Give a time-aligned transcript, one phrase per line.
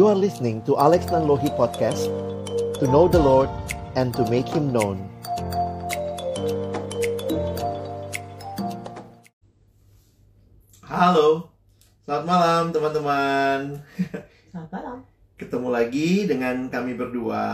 [0.00, 2.08] You are listening to Alex Nanlohi Podcast
[2.80, 3.52] To know the Lord
[4.00, 4.96] and to make Him known.
[10.88, 11.52] Halo,
[12.08, 13.84] selamat malam teman-teman.
[14.48, 14.96] Selamat malam,
[15.36, 17.44] Ketemu lagi dengan kami berdua,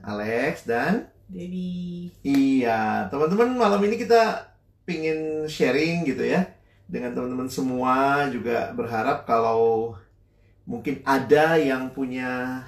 [0.00, 2.16] Alex dan Debbie.
[2.24, 4.48] Iya, teman-teman malam ini kita
[4.88, 6.48] pingin sharing gitu ya
[6.88, 8.24] Dengan teman-teman semua.
[8.32, 10.00] Juga berharap kalau
[10.70, 12.62] mungkin ada yang punya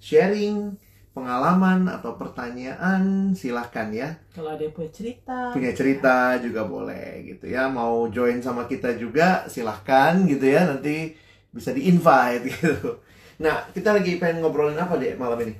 [0.00, 0.76] sharing,
[1.16, 4.08] pengalaman atau pertanyaan silahkan ya.
[4.34, 7.62] Kalau ada yang punya cerita, punya cerita juga boleh gitu ya.
[7.78, 10.60] Mau join sama kita juga silahkan gitu ya.
[10.70, 11.16] Nanti
[11.54, 13.00] bisa di invite gitu.
[13.42, 15.54] Nah kita lagi pengen ngobrolin apa deh malam ini?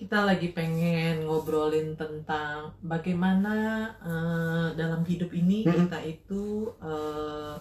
[0.00, 3.54] Kita lagi pengen ngobrolin tentang bagaimana
[4.00, 5.76] eh, dalam hidup ini Mm-mm.
[5.76, 7.54] kita itu eh,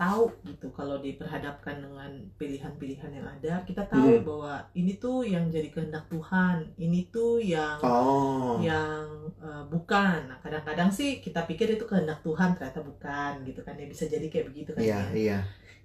[0.00, 2.08] tahu gitu kalau diperhadapkan dengan
[2.40, 4.24] pilihan-pilihan yang ada, kita tahu Mm.
[4.24, 9.04] bahwa ini tuh yang jadi kehendak Tuhan, ini tuh yang oh yang
[9.38, 10.18] eh, bukan.
[10.32, 14.24] Nah, kadang-kadang sih kita pikir itu kehendak Tuhan, ternyata bukan gitu kan ya bisa jadi
[14.26, 15.04] kayak begitu kan iya ya.
[15.12, 15.38] iya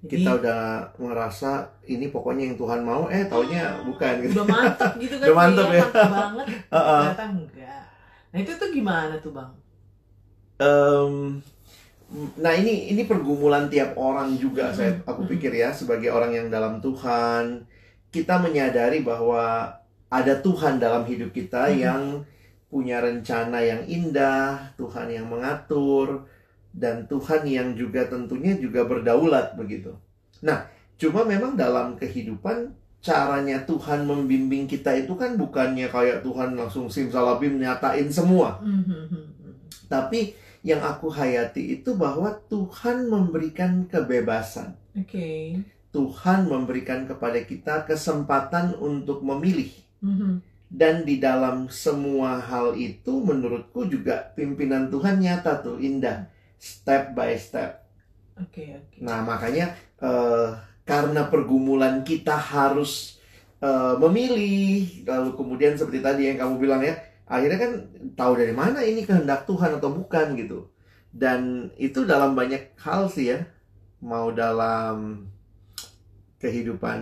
[0.06, 0.62] Jadi, kita udah
[0.96, 1.52] ngerasa
[1.92, 5.68] ini pokoknya yang Tuhan mau eh taunya bukan gitu udah mantap gitu kan Udah mantap
[5.68, 5.82] ya.
[5.84, 7.02] mantap banget Heeh.
[7.04, 7.84] ternyata enggak
[8.32, 9.52] nah itu tuh gimana tuh bang
[10.56, 11.44] Em,
[12.38, 14.78] nah ini ini pergumulan tiap orang juga Mm-mm.
[14.78, 17.66] saya aku pikir ya sebagai orang yang dalam Tuhan
[18.14, 19.74] kita menyadari bahwa
[20.08, 21.82] ada Tuhan dalam hidup kita Mm-mm.
[21.82, 22.02] yang
[22.70, 26.30] punya rencana yang indah Tuhan yang mengatur
[26.76, 29.98] dan Tuhan yang juga tentunya juga berdaulat begitu
[30.46, 30.70] nah
[31.02, 32.70] cuma memang dalam kehidupan
[33.02, 38.62] caranya Tuhan membimbing kita itu kan bukannya kayak Tuhan langsung simsalabim nyatain semua
[39.90, 40.34] tapi
[40.66, 44.74] yang aku hayati itu bahwa Tuhan memberikan kebebasan.
[44.98, 45.62] oke
[45.96, 49.72] Tuhan memberikan kepada kita kesempatan untuk memilih.
[50.04, 50.44] Mhm.
[50.68, 56.28] Dan di dalam semua hal itu menurutku juga pimpinan Tuhan nyata tuh indah.
[56.60, 57.86] Step by step.
[58.36, 59.72] oke oke Nah makanya
[60.04, 60.50] eh,
[60.84, 63.24] karena pergumulan kita harus
[63.64, 65.08] eh, memilih.
[65.08, 67.00] Lalu kemudian seperti tadi yang kamu bilang ya.
[67.26, 67.72] Akhirnya kan
[68.14, 70.70] tahu dari mana ini kehendak Tuhan atau bukan gitu.
[71.10, 73.40] Dan itu dalam banyak hal sih ya.
[74.02, 75.26] Mau dalam
[76.38, 77.00] kehidupan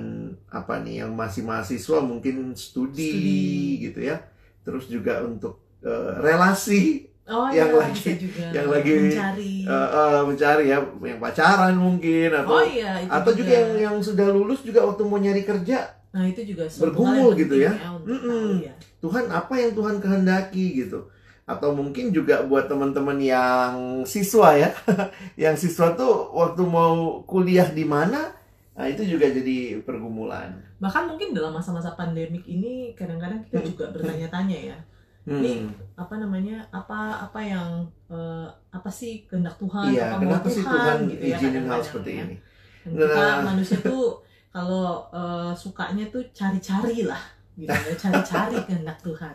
[0.48, 3.84] apa nih yang masih mahasiswa mungkin studi, Studi.
[3.90, 4.22] gitu ya.
[4.64, 10.20] Terus juga untuk eh, relasi oh yang ya, lagi- juga yang lagi, mencari eh, eh,
[10.24, 14.84] mencari ya yang pacaran mungkin atau oh iya atau juga yang yang sudah lulus juga
[14.84, 17.74] waktu mau nyari kerja nah itu juga bergumul gitu ya.
[17.74, 18.62] Mm-mm.
[18.62, 18.74] tahu ya.
[19.01, 21.09] Tuhan apa yang Tuhan kehendaki gitu
[21.44, 23.74] atau mungkin juga buat teman-teman yang
[24.06, 24.69] siswa ya
[25.44, 28.31] yang siswa tuh waktu mau kuliah di mana
[28.74, 34.59] nah itu juga jadi pergumulan bahkan mungkin dalam masa-masa pandemik ini kadang-kadang kita juga bertanya-tanya
[34.72, 34.78] ya
[35.24, 35.40] Hmm.
[35.40, 40.47] Ini apa namanya apa apa yang eh, apa sih kehendak Tuhan iya apa mau kenapa
[40.51, 42.24] sih Tuhan, Tuhan gitu ya izinin hal seperti ya.
[42.28, 42.35] ini
[42.84, 43.40] Dan kita Nah.
[43.47, 44.19] manusia tuh
[44.53, 47.19] kalau eh, sukanya tuh cari-cari lah
[47.58, 47.74] gitu.
[47.74, 49.34] Ya cari-cari kehendak Tuhan.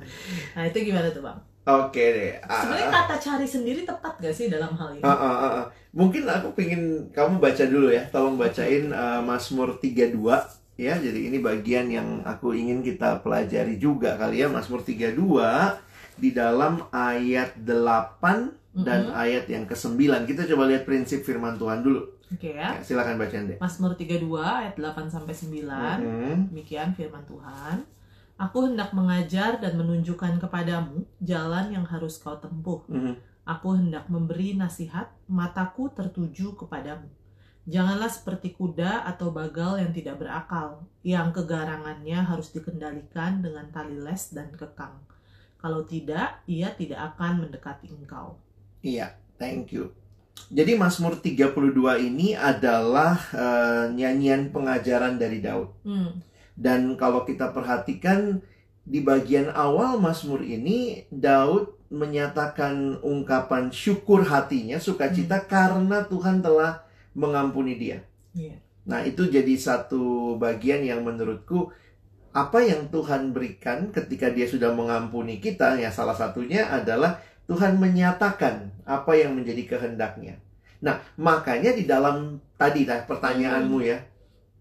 [0.55, 1.39] Nah itu gimana tuh bang?
[1.69, 2.33] Oke deh.
[2.49, 5.05] Ah, sebenarnya kata cari sendiri tepat gak sih dalam hal ini?
[5.05, 5.65] Ah, ah, ah, ah.
[5.93, 8.09] mungkin aku pingin kamu baca dulu ya.
[8.09, 10.17] Tolong bacain eh, Mazmur 32
[10.81, 10.95] ya.
[10.97, 14.49] Jadi ini bagian yang aku ingin kita pelajari juga kali ya.
[14.49, 15.13] Mazmur 32
[16.17, 19.15] di dalam ayat 8 dan Mhm.
[19.15, 23.49] ayat yang ke-9 kita coba lihat prinsip firman Tuhan dulu oke ya ya, silakan bacain
[23.49, 26.35] deh Mazmur 32 ayat 8 sampai 9 Mhm.
[26.53, 27.83] Demikian firman Tuhan.
[28.39, 32.87] Aku hendak mengajar dan menunjukkan kepadamu jalan yang harus kau tempuh.
[32.87, 33.19] Mhm.
[33.43, 37.11] Aku hendak memberi nasihat, mataku tertuju kepadamu.
[37.67, 44.31] Janganlah seperti kuda atau bagal yang tidak berakal, yang kegarangannya harus dikendalikan dengan tali les
[44.31, 45.03] dan kekang.
[45.59, 48.39] Kalau tidak, ia tidak akan mendekati engkau.
[48.83, 49.91] Iya, thank you.
[50.49, 55.75] Jadi Mazmur 32 ini adalah eh, nyanyian pengajaran dari Daud.
[55.83, 56.23] Hmm,
[56.55, 58.41] Dan kalau kita perhatikan
[58.83, 66.85] di bagian awal Mazmur ini Daud menyatakan ungkapan syukur hatinya, sukacita karena Tuhan telah
[67.17, 67.99] mengampuni dia.
[68.37, 68.57] iya.
[68.89, 71.69] Nah, itu jadi satu bagian yang menurutku
[72.33, 78.55] apa yang Tuhan berikan ketika dia sudah mengampuni kita, ya salah satunya adalah Tuhan menyatakan
[78.85, 80.37] apa yang menjadi kehendaknya.
[80.79, 83.99] Nah, makanya di dalam tadi lah pertanyaanmu ya,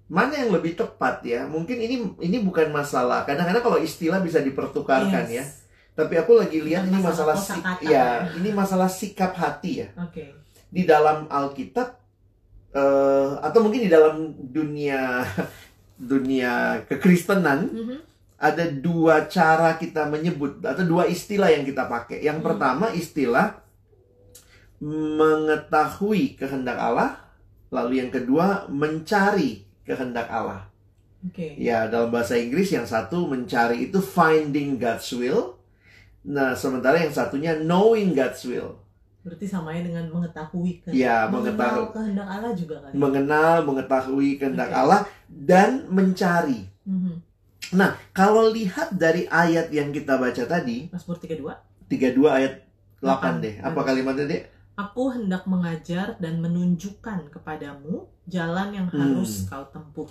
[0.08, 1.44] mana yang lebih tepat ya?
[1.46, 3.22] Mungkin ini ini bukan masalah.
[3.22, 5.44] Kadang-kadang kalau istilah bisa dipertukarkan ya.
[5.44, 5.68] Yes.
[5.94, 7.82] Tapi aku lagi lihat ini masalah masalah si- kosakata.
[7.84, 9.88] ya, ini masalah sikap hati ya.
[10.00, 10.32] Oke.
[10.68, 11.90] Di dalam Alkitab
[12.72, 15.26] eh, atau mungkin di dalam dunia
[15.98, 17.98] dunia kekristenan Mhm.
[18.38, 22.22] Ada dua cara kita menyebut atau dua istilah yang kita pakai.
[22.22, 22.48] Yang Hmm.
[22.48, 23.48] pertama istilah
[24.78, 27.18] mengetahui kehendak Allah,
[27.74, 30.70] lalu yang kedua mencari kehendak Allah.
[31.26, 31.58] Oke.
[31.58, 35.58] Ya, dalam bahasa Inggris yang satu mencari itu finding God's will.
[36.28, 38.78] Nah, sementara yang satunya knowing God's will.
[39.26, 40.96] Berarti samanya dengan mengetahui kehendak.
[40.96, 42.94] Ya, mengenal mengetahui kehendak Allah juga kali.
[42.96, 44.78] mengenal, mengetahui kehendak Oke.
[44.78, 46.70] Allah dan mencari.
[46.86, 47.27] Mhm.
[47.74, 51.52] Nah, kalau lihat dari ayat yang kita baca tadi, Mazmur 32.
[51.92, 52.54] 32 ayat
[53.00, 53.34] 8 Delapan.
[53.44, 53.56] deh.
[53.60, 54.44] Apa kalimatnya, Dek?
[54.78, 59.18] Aku hendak mengajar dan menunjukkan kepadamu jalan yang Hmm.
[59.18, 60.06] harus kau tempuh.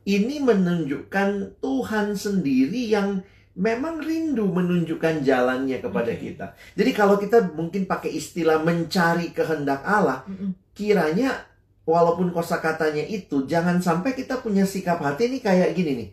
[0.00, 3.20] Ini menunjukkan Tuhan sendiri yang
[3.52, 6.32] memang rindu menunjukkan jalannya kepada Oke.
[6.32, 6.46] kita.
[6.72, 10.56] Jadi kalau kita mungkin pakai istilah mencari kehendak Allah, Mm-mm.
[10.72, 11.44] kiranya
[11.84, 16.08] walaupun kosakatanya itu jangan sampai kita punya sikap hati ini kayak gini nih.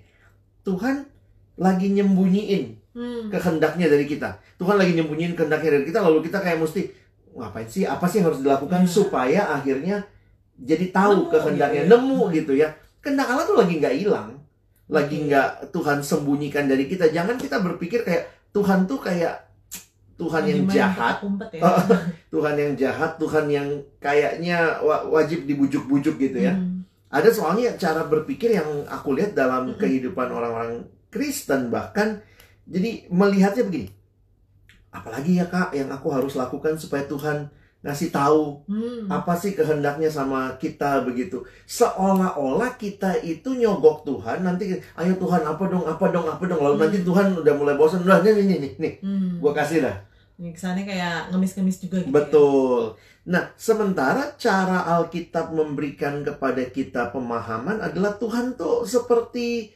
[0.68, 1.08] Tuhan
[1.56, 3.30] lagi nyembunyiin Hmm.
[3.30, 4.36] kehendaknya dari kita.
[4.58, 6.90] Tuhan lagi nyembunyiin kehendaknya dari kita lalu kita kayak mesti
[7.32, 7.86] ngapain sih?
[7.86, 8.90] Apa sih yang harus dilakukan Iya.
[8.90, 10.02] supaya akhirnya
[10.58, 11.94] jadi tahu Nemu kehendaknya, gitu ya.
[11.94, 12.70] nemu gitu ya.
[12.98, 14.30] Kehendak Allah tuh lagi nggak hilang.
[14.90, 15.26] Lagi Oke.
[15.30, 17.06] nggak Tuhan sembunyikan dari kita.
[17.08, 19.46] Jangan kita berpikir kayak Tuhan tuh kayak
[20.18, 21.22] Tuhan yang jahat,
[21.54, 21.62] ya.
[22.34, 23.70] Tuhan yang jahat, Tuhan yang
[24.02, 26.58] kayaknya wa- wajib dibujuk-bujuk gitu ya.
[26.58, 26.77] Hmm.
[27.08, 29.80] Ada soalnya cara berpikir yang aku lihat dalam Mm-mm.
[29.80, 32.20] kehidupan orang-orang Kristen bahkan
[32.68, 33.90] jadi melihatnya begini.
[34.92, 37.48] Apalagi ya Kak yang aku harus lakukan supaya Tuhan
[37.86, 39.06] ngasih tahu Hmm.
[39.08, 41.46] apa sih kehendaknya sama kita begitu.
[41.64, 46.76] Seolah-olah kita itu nyogok Tuhan nanti ayo Tuhan apa dong apa dong apa dong lalu
[46.76, 46.84] Hmm.
[46.90, 49.38] nanti Tuhan udah mulai bosan udah nih nih nih nih Hmm.
[49.40, 49.86] gua kasih.
[50.38, 52.10] Ini kesannya kayak ngemis-ngemis juga gitu.
[52.10, 52.14] ya.
[53.28, 59.76] Nah, sementara cara Alkitab memberikan kepada kita pemahaman adalah Tuhan tuh seperti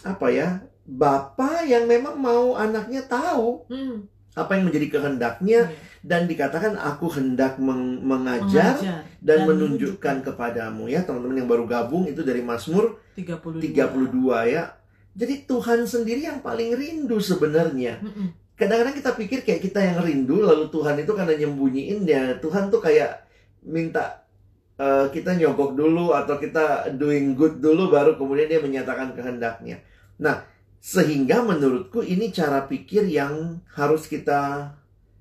[0.00, 0.48] apa ya?
[0.82, 4.08] Bapa yang memang mau anaknya tahu Hmm.
[4.32, 5.76] apa yang menjadi kehendaknya Iya.
[6.00, 11.68] dan dikatakan aku hendak meng- mengajar Mengajar dan, dan menunjukkan kepadamu ya teman-teman yang baru
[11.68, 13.60] gabung itu dari Mazmur 32.
[13.60, 14.72] 32 ya.
[15.12, 18.30] Jadi Tuhan sendiri yang paling rindu sebenarnya Mm-mm.
[18.60, 22.84] Kadang-kadang kita pikir kayak kita yang rindu lalu Tuhan itu karena nyembunyiin ya Tuhan tuh
[22.84, 23.24] kayak
[23.64, 24.28] minta
[24.76, 29.80] eh, kita nyogok dulu atau kita doing good dulu baru kemudian dia menyatakan kehendaknya.
[30.20, 30.44] Nah,
[30.80, 34.72] sehingga menurutku ini cara pikir yang harus kita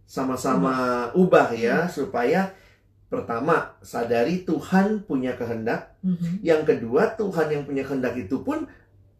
[0.07, 2.51] sama-sama ubah ya supaya
[3.09, 6.45] pertama sadari Tuhan punya kehendak, Mhm.
[6.45, 8.69] yang kedua Tuhan yang punya kehendak itu pun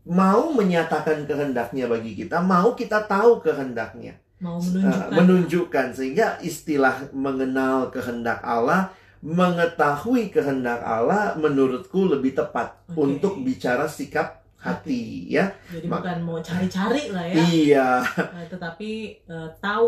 [0.09, 4.17] mau menyatakan kehendaknya bagi kita, mau kita tahu kehendaknya.
[4.39, 5.11] Mau Uh, menunjukkan.
[5.13, 8.89] menunjukkan sehingga istilah mengenal kehendak Allah,
[9.21, 12.95] mengetahui kehendak Allah menurutku lebih tepat Oke.
[12.97, 15.51] untuk bicara sikap hati ya.
[15.69, 17.89] Jadi Ma- bukan mau cari-cari lah ya, Iya,
[18.33, 18.91] eh, tetapi
[19.21, 19.87] eh, tahu,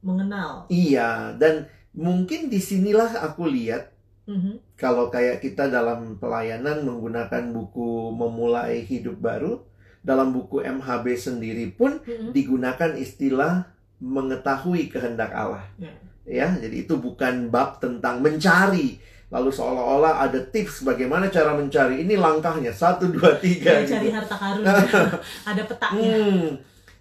[0.00, 0.66] mengenal.
[0.66, 3.90] iya dan mungkin di sinilah aku lihat
[4.24, 4.71] Mhm.
[4.82, 9.62] Kalau kayak kita dalam pelayanan menggunakan buku memulai hidup baru
[10.02, 12.34] dalam buku MHB sendiri pun Mhm.
[12.34, 13.70] digunakan istilah
[14.02, 15.62] mengetahui kehendak Allah.
[15.78, 15.94] Ya.
[16.22, 18.98] Ya, jadi itu bukan bab tentang mencari.
[19.30, 22.02] Lalu seolah-olah ada tips bagaimana cara mencari.
[22.02, 23.78] Ini langkahnya satu dua tiga.
[23.80, 24.16] Kayak cari gitu.
[24.18, 24.62] harta karun.
[25.50, 26.10] Ada petanya.
[26.18, 26.46] Hmm.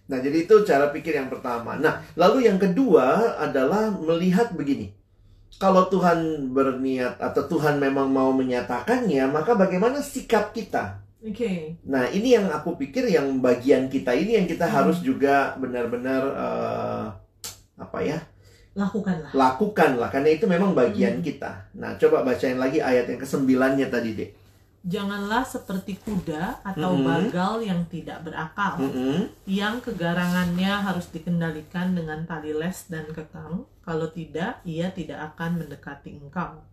[0.08, 1.76] Nah, jadi itu cara pikir yang pertama.
[1.76, 4.94] Nah, lalu yang kedua adalah melihat begini.
[5.60, 11.04] Kalau Tuhan berniat atau Tuhan memang mau menyatakannya, maka bagaimana sikap kita?
[11.22, 11.78] Oke.
[11.86, 14.74] Nah, ini yang aku pikir yang bagian kita ini yang kita Hmm.
[14.82, 17.06] harus juga benar-benar eh,
[17.78, 18.20] apa ya?
[18.72, 19.36] Lakukanlah.
[19.36, 21.26] lakukan lah karena itu memang bagian Hmm.
[21.28, 21.68] kita.
[21.76, 24.30] Nah, coba bacain lagi ayat yang kesembilannya tadi, Dek.
[24.82, 27.06] Janganlah seperti kuda atau Mhm.
[27.06, 29.30] bagal yang tidak berakal, Mm-mm.
[29.46, 33.62] yang kegarangannya harus dikendalikan dengan tali les dan kekang.
[33.86, 36.66] Kalau tidak, ia tidak akan mendekati engkau.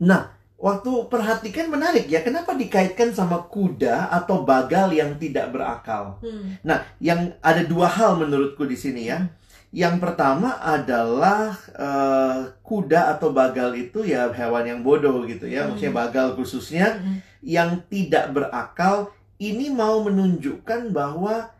[0.00, 6.16] Nah, waktu perhatikan menarik ya, kenapa dikaitkan sama kuda atau bagal yang tidak berakal?
[6.24, 6.56] Hmm.
[6.64, 9.28] Nah, yang ada dua hal menurutku di sini ya.
[9.72, 15.74] Yang pertama adalah eh, kuda atau bagal itu ya hewan yang bodoh gitu ya, Hmm.
[15.74, 17.14] maksudnya bagal khususnya Mhm.
[17.40, 19.08] yang tidak berakal
[19.40, 21.50] ini mau menunjukkan bahwa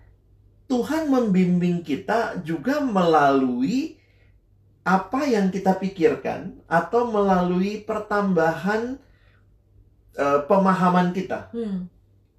[0.69, 3.97] Tuhan membimbing kita juga melalui
[4.85, 9.01] apa yang kita pikirkan atau melalui pertambahan
[10.13, 11.49] eh, pemahaman kita.
[11.57, 11.89] Hmm.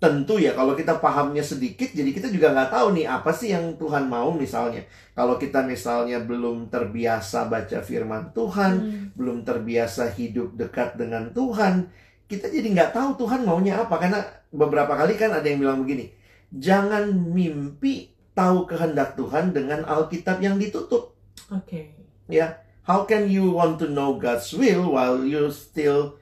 [0.03, 3.79] Tentu ya kalau kita pahamnya sedikit, jadi kita juga nggak tahu nih apa sih yang
[3.79, 4.83] Tuhan mau misalnya.
[5.15, 9.15] Kalau kita misalnya belum terbiasa baca firman Tuhan, Hmm.
[9.15, 11.87] belum terbiasa hidup dekat dengan Tuhan,
[12.27, 14.19] kita jadi nggak tahu Tuhan maunya apa karena
[14.51, 16.11] beberapa kali kan ada yang bilang begini,
[16.51, 21.15] jangan mimpi tahu kehendak Tuhan dengan Alkitab yang ditutup.
[21.47, 21.95] Oke.
[22.27, 26.19] Ya, how can you want to know God's will while you still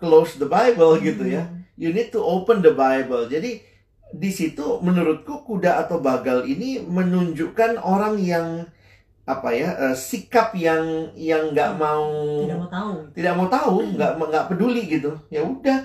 [0.00, 1.44] close the Bible gitu ya?
[1.72, 1.78] Hmm.
[1.78, 3.26] You need to open the Bible.
[3.26, 3.64] Jadi
[4.12, 8.68] di situ menurutku kuda atau bagal ini menunjukkan orang yang
[9.22, 10.82] apa ya eh, sikap yang
[11.14, 12.10] yang nggak mau
[12.42, 12.90] Tidak mau tahu.
[13.12, 15.78] tidak mau tahu nggak nggak peduli gitu ya udah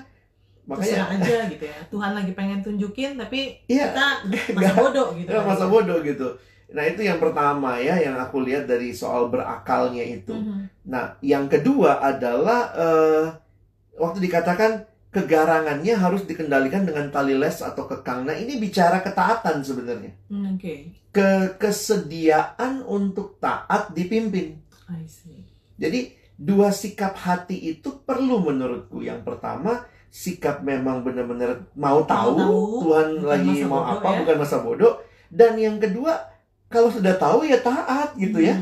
[0.68, 1.78] Terserah makanya aja gitu ya.
[1.88, 4.06] Tuhan lagi pengen tunjukin tapi Iya, kita
[4.52, 5.28] masa nggak- bodoh gitu.
[5.30, 6.28] ya, masa bodoh gitu
[6.68, 10.68] nah itu yang pertama ya yang aku lihat dari soal berakalnya itu Mhm.
[10.84, 13.24] nah yang kedua adalah eh,
[13.96, 14.84] waktu dikatakan
[15.18, 20.94] kegarangannya harus dikendalikan dengan tali les atau kekang nah ini bicara ketaatan sebenarnya Hmm, Oke.
[21.10, 25.44] ke kesediaan untuk taat dipimpin I see.
[25.76, 29.04] Jadi dua sikap hati itu perlu menurutku.
[29.04, 34.18] Yang pertama sikap memang benar-benar mau tahu, tahu, Tuhan bukan lagi mau bodoh apa, ya.
[34.24, 34.94] bukan masa bodoh.
[35.28, 36.16] Dan yang kedua
[36.72, 38.56] kalau sudah tahu ya taat gitu ya.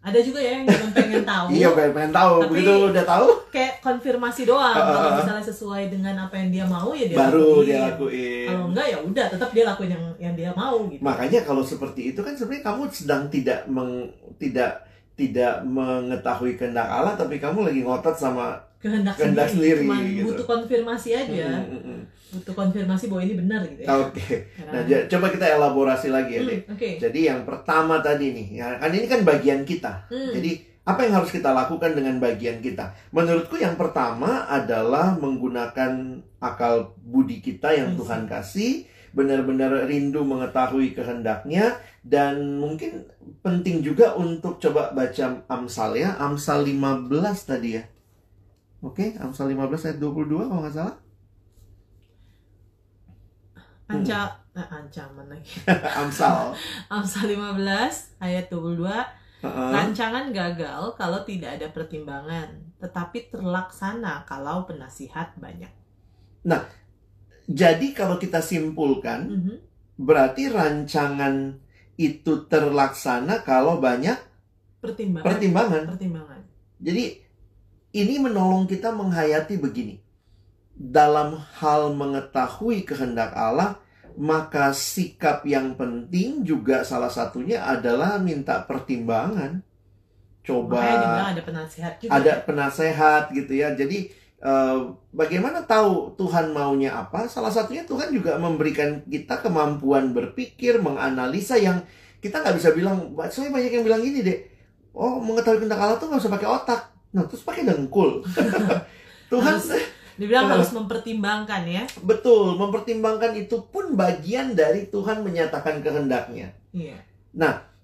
[0.00, 1.46] Ada juga ya yang cuma pengen tahu.
[1.52, 2.32] Iya pengen, pengen tahu.
[2.40, 4.72] Tapi- Begitu udah tahu Kayak konfirmasi doang.
[4.72, 7.66] Kalau misalnya sesuai dengan apa yang dia mau ya dia baru lakuin.
[7.66, 8.46] dia lakuin.
[8.48, 11.02] Kalau enggak ya udah tetap dia lakuin yang yang dia mau gitu.
[11.04, 14.08] Makanya kalau seperti itu kan sebenarnya kamu sedang tidak meng,
[14.40, 20.24] tidak tidak mengetahui kehendak Allah tapi kamu lagi ngotot sama kehendak, kehendak sendiri, Cuman gitu.
[20.26, 21.48] butuh konfirmasi aja.
[21.60, 22.00] Mm, mm, mm.
[22.30, 23.88] Butuh konfirmasi bahwa ini benar gitu ya.
[23.92, 24.26] Oke.
[24.56, 26.60] Karena- Nah, coba kita elaborasi lagi ya, Hmm, Dek.
[26.72, 26.88] Oke.
[26.96, 30.08] Jadi yang pertama tadi nih, ya kan ini kan bagian kita.
[30.08, 30.32] Hmm.
[30.32, 32.96] Jadi apa yang harus kita lakukan dengan bagian kita?
[33.10, 35.92] Menurutku yang pertama adalah menggunakan
[36.40, 37.98] akal budi kita yang.
[37.98, 43.04] Tuhan kasih, benar-benar rindu mengetahui kehendaknya dan mungkin
[43.42, 47.10] penting juga untuk coba baca Amsal ya, Amsal 15
[47.44, 47.82] tadi ya.
[48.80, 50.96] Oke, Amsal 15 ayat 22 kalau nggak salah.
[53.90, 54.20] Anca
[54.54, 55.50] eh, ancaman lagi.
[56.00, 56.54] Amsal.
[56.88, 58.86] Amsal 15 ayat 22
[59.40, 59.68] Heeh.
[59.72, 65.72] Rancangan gagal kalau tidak ada pertimbangan, tetapi terlaksana kalau penasihat banyak.
[67.48, 69.56] Jadi kalau kita simpulkan, Mhm.
[69.96, 71.56] berarti rancangan
[71.96, 74.16] itu terlaksana kalau banyak
[74.84, 75.24] Pertimbangan.
[75.24, 75.82] pertimbangan.
[75.88, 76.40] Pertimbangan.
[76.80, 77.04] Jadi
[77.90, 79.98] ini menolong kita menghayati begini.
[80.80, 83.76] Dalam hal mengetahui kehendak Allah,
[84.16, 89.60] maka sikap yang penting juga salah satunya adalah minta pertimbangan.
[90.40, 90.80] Coba
[91.36, 92.10] ada penasihat juga.
[92.16, 93.76] ada penasehat gitu ya.
[93.76, 94.08] Jadi
[94.40, 94.78] eh,
[95.12, 97.28] bagaimana tahu Tuhan maunya apa?
[97.28, 101.84] Salah satunya Tuhan juga memberikan kita kemampuan berpikir, menganalisa yang
[102.24, 103.12] kita nggak bisa bilang.
[103.28, 104.38] Soalnya banyak yang bilang gini deh.
[104.96, 106.80] Oh mengetahui kehendak Allah tuh nggak usah pakai otak.
[107.10, 108.22] Nah terus pakai dengkul.
[109.32, 110.52] Tuhan Harus- Dibilang Eh.
[110.52, 111.88] harus mempertimbangkan ya.
[112.04, 116.52] betul mempertimbangkan itu pun bagian dari Tuhan menyatakan kehendaknya.
[116.76, 117.00] Iya.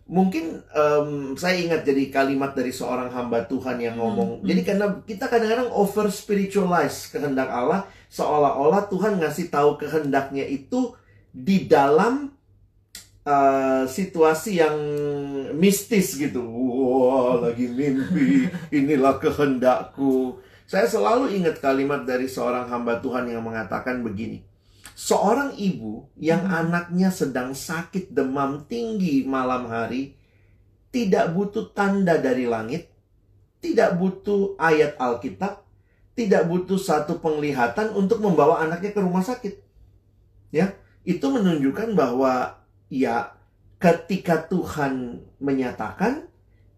[0.06, 4.38] mungkin em, saya ingat jadi kalimat dari seorang hamba Tuhan yang ngomong.
[4.38, 4.48] Hmm, hmm.
[4.52, 10.94] Jadi karena kita kadang-kadang over spiritualize kehendak Allah, seolah-olah Tuhan ngasih tahu kehendaknya itu
[11.32, 12.35] di dalam
[13.26, 14.76] eh, situasi yang
[15.58, 16.46] mistis gitu.
[16.46, 20.38] Wah, lagi mimpi, inilah kehendakku.
[20.66, 24.42] Saya selalu ingat kalimat dari seorang hamba Tuhan yang mengatakan begini.
[24.96, 26.60] Seorang ibu yang Hmm.
[26.66, 30.16] anaknya sedang sakit demam tinggi malam hari
[30.88, 32.88] tidak butuh tanda dari langit,
[33.60, 35.60] tidak butuh ayat Alkitab,
[36.16, 39.60] tidak butuh satu penglihatan untuk membawa anaknya ke rumah sakit.
[40.48, 40.72] Ya,
[41.04, 42.56] itu menunjukkan bahwa
[42.92, 43.34] ya
[43.76, 46.26] ketika Tuhan menyatakan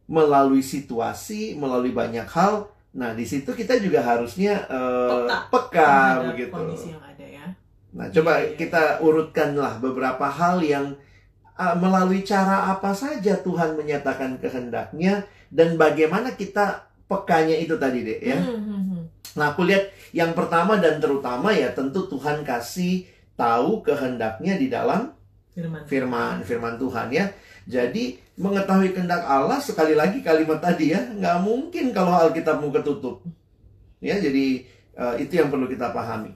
[0.09, 6.25] melalui situasi, melalui banyak hal, nah di situ kita juga harusnya eh, Peka.
[6.33, 6.53] begitu.
[6.53, 7.47] Kondisi yang ada ya.
[7.93, 8.57] Nah, coba Iya, iya.
[8.57, 10.97] kita urutkanlah beberapa hal yang
[11.57, 18.21] uh, melalui cara apa saja Tuhan menyatakan kehendaknya dan bagaimana kita pekanya itu tadi deh
[18.21, 18.39] ya.
[18.39, 19.03] Hmm, hmm, hmm.
[19.41, 25.18] Nah, aku lihat yang pertama dan terutama ya tentu Tuhan kasih tahu kehendaknya di dalam
[25.59, 25.83] Firman.
[25.91, 27.27] firman firman Tuhan ya.
[27.67, 33.27] Jadi mengetahui kehendak Allah sekali lagi kalimat tadi ya nggak mungkin kalau Alkitabmu ketutup.
[33.99, 34.63] Ya, jadi
[34.95, 36.31] uh, itu yang perlu kita pahami.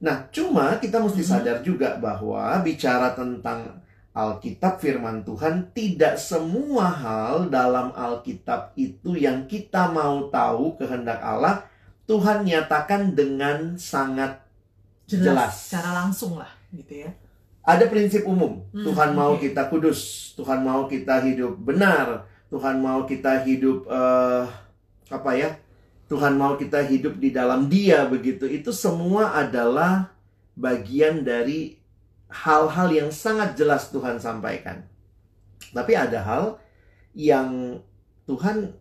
[0.00, 7.52] Nah, cuma kita mesti sadar juga bahwa bicara tentang Alkitab firman Tuhan tidak semua hal
[7.52, 11.64] dalam Alkitab itu yang kita mau tahu kehendak Allah
[12.04, 14.42] Tuhan nyatakan dengan sangat
[15.06, 15.52] Jelas, Jelas.
[15.68, 17.10] Secara langsung lah gitu ya.
[17.62, 18.66] Ada prinsip umum.
[18.74, 24.44] Hmm, Tuhan mau kita kudus, Tuhan mau kita hidup benar, Tuhan mau kita hidup eh
[25.12, 25.56] apa ya?
[26.10, 28.44] Tuhan mau kita hidup di dalam Dia begitu.
[28.44, 30.12] Itu semua adalah
[30.52, 31.80] bagian dari
[32.28, 34.84] hal-hal yang sangat jelas Tuhan sampaikan.
[35.72, 36.44] Tapi ada hal
[37.16, 37.80] yang
[38.28, 38.76] Tuhan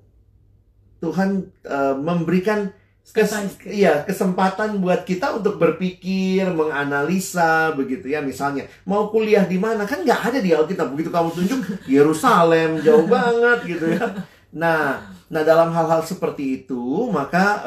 [1.00, 2.72] Tuhan uh, memberikan
[3.12, 3.32] kes,
[3.68, 10.02] ya kesempatan buat kita untuk berpikir, menganalisa begitu ya misalnya mau kuliah di mana kan
[10.02, 14.26] nggak ada di Alkitab begitu kamu tunjuk Yerusalem jauh banget gitu ya.
[14.52, 15.00] Nah,
[15.32, 17.64] nah dalam hal-hal seperti itu maka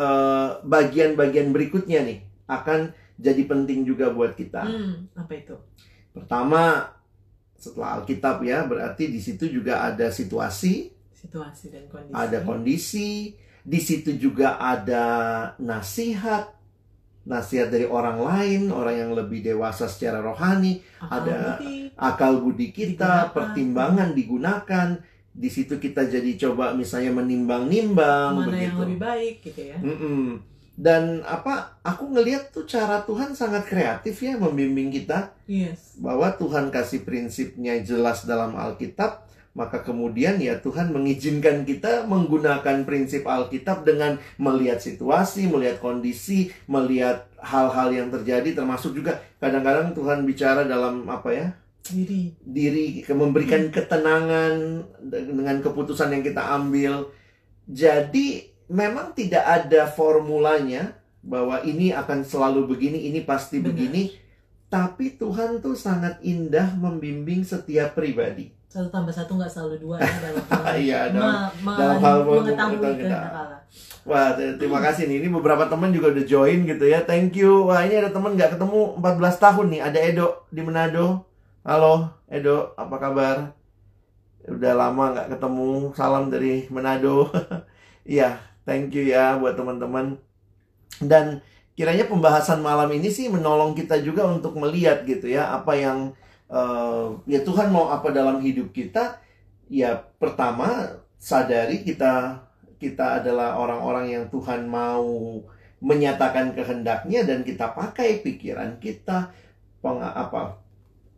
[0.64, 4.66] bagian-bagian uh, berikutnya nih akan jadi penting juga buat kita.
[4.66, 5.56] Hmm, apa itu?
[6.12, 6.92] Pertama
[7.56, 12.12] setelah Alkitab ya berarti di situ juga ada situasi situasi dan kondisi.
[12.12, 13.10] Ada kondisi,
[13.64, 15.06] di situ juga ada
[15.58, 16.52] nasihat,
[17.24, 21.74] nasihat dari orang lain, orang yang lebih dewasa secara rohani, akal ada budi.
[21.96, 23.32] akal budi kita, Digunakan.
[23.32, 24.88] pertimbangan digunakan.
[25.34, 28.62] Di situ kita jadi coba misalnya menimbang-nimbang mana begitu.
[28.62, 29.78] yang lebih baik gitu ya.
[29.80, 30.38] Mm-mm.
[30.74, 31.78] Dan apa?
[31.80, 35.98] Aku ngelihat tuh cara Tuhan sangat kreatif ya membimbing kita Yes.
[35.98, 43.22] bahwa Tuhan kasih prinsipnya jelas dalam Alkitab, maka kemudian ya Tuhan mengizinkan kita menggunakan prinsip
[43.22, 50.66] Alkitab dengan melihat situasi, melihat kondisi, melihat hal-hal yang terjadi termasuk juga kadang-kadang Tuhan bicara
[50.66, 51.48] dalam apa ya?
[51.84, 52.32] Diri.
[52.40, 57.12] diri memberikan ketenangan dengan keputusan yang kita ambil.
[57.68, 63.68] Jadi memang tidak ada formulanya bahwa ini akan selalu begini, ini pasti Benar.
[63.68, 64.02] begini.
[64.72, 68.50] Tapi Tuhan tuh sangat indah membimbing setiap pribadi.
[68.74, 73.18] Satu tambah satu nggak selalu dua ya dalam hal Iya, dalam- dalam hal mengetahui kita.
[74.02, 75.22] Wah, terima kasih nih.
[75.22, 77.06] Ini beberapa teman juga udah join gitu ya.
[77.06, 77.70] Thank you.
[77.70, 79.80] Wah, ini ada teman nggak ketemu 14 tahun nih.
[79.86, 81.22] Ada Edo di Manado.
[81.62, 82.74] Halo, Edo.
[82.74, 83.54] Apa kabar?
[84.44, 85.94] Udah lama nggak ketemu.
[85.94, 87.30] Salam dari Manado.
[88.04, 88.36] Iya,
[88.68, 90.20] thank you ya buat teman-teman.
[91.00, 91.40] Dan
[91.72, 95.56] kiranya pembahasan malam ini sih menolong kita juga untuk melihat gitu ya.
[95.56, 96.12] Apa yang
[96.54, 99.18] eh, ya Tuhan mau apa dalam hidup kita.
[99.66, 102.44] Ya, pertama sadari kita
[102.78, 105.40] kita adalah orang-orang yang Tuhan mau
[105.80, 109.32] menyatakan kehendaknya dan kita pakai pikiran kita
[109.80, 110.60] peng, apa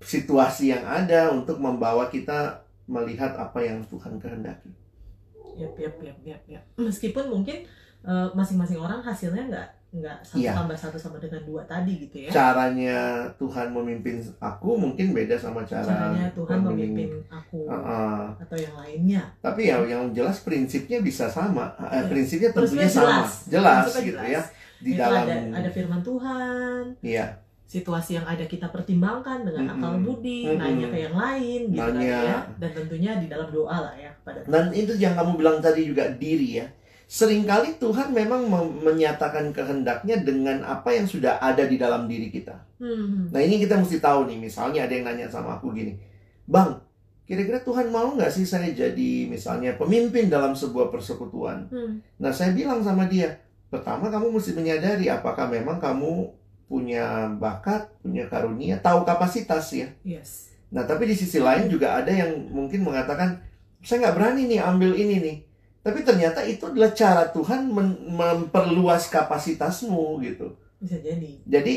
[0.03, 4.71] situasi yang ada untuk membawa kita melihat apa yang Tuhan kehendaki.
[5.59, 6.65] Yap, yap, yap, yap, yap.
[6.79, 7.67] Meskipun mungkin
[8.07, 10.53] eh, masing-masing orang hasilnya nggak nggak satu Iya.
[10.53, 12.31] tambah satu sama dengan dua tadi gitu ya.
[12.31, 13.01] Caranya
[13.35, 18.37] Tuhan memimpin aku mungkin beda sama cara Caranya Tuhan memimpin aku Uh-uh.
[18.37, 19.23] atau yang lainnya.
[19.39, 21.73] Tapi ya yang jelas prinsipnya bisa sama.
[21.83, 22.07] Eh, Iya.
[22.07, 23.25] prinsipnya tentunya Prinsipnya sama.
[23.49, 24.31] Jelas, Prinsipnya gitu jelas.
[24.31, 24.43] ya.
[24.77, 27.27] Di Itu dalam ada ada firman Tuhan, Iya.
[27.67, 29.81] situasi yang ada kita pertimbangkan dengan Mm-mm.
[29.81, 30.61] akal budi, Mm-mm.
[30.61, 32.45] nanya ke yang lain gitu kan ya.
[32.55, 34.45] Dan tentunya di dalam doa lah ya Tuhan.
[34.45, 36.67] Dan itu yang kamu bilang tadi juga diri ya.
[37.07, 42.59] Seringkali Tuhan memang mem- menyatakan kehendaknya dengan apa yang sudah ada di dalam diri kita.
[42.83, 43.31] Hmm.
[43.31, 45.95] Nah ini kita mesti tahu nih, misalnya ada yang nanya sama aku gini,
[46.51, 46.83] Bang,
[47.23, 51.71] kira-kira Tuhan mau nggak sih saya jadi misalnya pemimpin dalam sebuah persekutuan?
[51.71, 52.03] Hmm.
[52.19, 53.39] Nah saya bilang sama dia,
[53.71, 56.35] pertama kamu mesti menyadari apakah memang kamu
[56.67, 59.87] punya bakat, punya karunia, tahu kapasitas ya.
[60.03, 60.51] Yes.
[60.67, 63.39] Nah, tapi di sisi lain juga ada yang mungkin mengatakan,
[63.87, 65.37] saya nggak berani nih ambil ini nih.
[65.87, 67.71] Tapi ternyata itu adalah cara Tuhan
[68.11, 70.59] memperluas kapasitasmu gitu.
[70.83, 71.39] Bisa jadi.
[71.47, 71.75] Jadi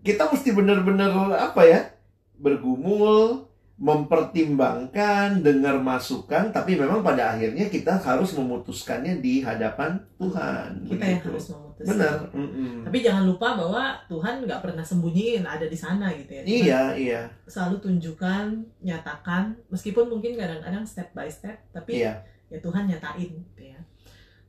[0.00, 1.92] kita mesti benar-benar apa ya,
[2.40, 10.86] bergumul, mempertimbangkan, dengar masukan, tapi memang pada akhirnya kita harus memutuskannya di hadapan Tuhan.
[10.86, 11.28] Kita yang begitu.
[11.34, 11.90] harus memutuskan.
[11.90, 12.16] Benar.
[12.30, 12.72] mm-mm.
[12.86, 16.42] Tapi jangan lupa bahwa Tuhan nggak pernah sembunyiin ada di sana gitu ya.
[16.46, 18.44] Iya, iya, Selalu tunjukkan,
[18.80, 22.22] nyatakan, meskipun mungkin kadang-kadang step by step, tapi iya.
[22.54, 23.80] Ya Tuhan nyatain gitu ya.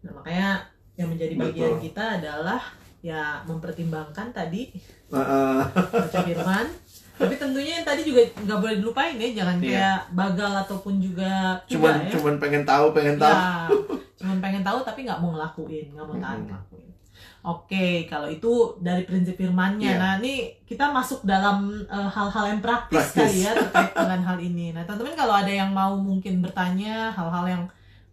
[0.05, 0.49] Nah makanya
[0.93, 1.83] yang menjadi bagian Betul.
[1.83, 2.61] kita adalah
[3.01, 4.69] ya mempertimbangkan tadi
[5.09, 6.67] baca firman.
[7.15, 9.71] Tapi tentunya yang tadi juga nggak boleh dilupain ya, jangan Iya.
[9.71, 12.11] kayak bagal ataupun juga cuman ya.
[12.11, 13.31] cuman pengen tahu, pengen tahu.
[13.31, 13.47] Ya,
[14.19, 16.47] cuman pengen tahu tapi nggak mau ngelakuin, nggak mau taat Mm-mm.
[16.51, 16.89] ngelakuin.
[17.45, 19.95] Oke, kalau itu dari prinsip firmannya.
[19.95, 20.01] Iya.
[20.01, 20.33] Nah, ini
[20.65, 23.21] kita masuk dalam eh, hal-hal yang praktis, Praktis.
[23.21, 24.73] kali ya terkait dengan hal ini.
[24.73, 27.63] Nah, teman-teman kalau ada yang mau mungkin bertanya hal-hal yang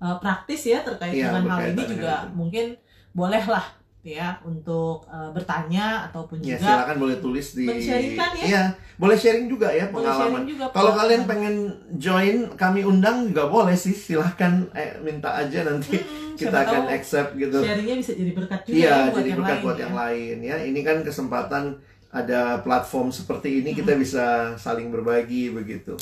[0.02, 2.34] eh, praktis ya terkait Iya, dengan hal ini juga itu.
[2.34, 2.66] mungkin
[3.12, 3.66] bolehlah
[4.02, 8.44] ya untuk eh, bertanya ataupun Ya juga silakan boleh tulis di Men-sharingkan ya.
[8.44, 8.62] Iya,
[8.98, 10.42] boleh sharing juga ya boleh pengalaman.
[10.42, 10.64] juga.
[10.68, 11.54] Kalau kalian pengen
[11.96, 16.90] join kami undang juga boleh sih, silahkan eh, minta aja nanti Mm-mm, kita akan tahu
[16.90, 17.58] accept gitu.
[17.62, 19.82] sharingnya bisa jadi berkat juga Iya, ya buat jadi yang berkat lain buat ya.
[19.86, 20.56] yang lain ya.
[20.60, 21.64] Ini kan kesempatan
[22.10, 24.24] ada platform seperti ini kita bisa
[24.58, 25.94] saling berbagi begitu.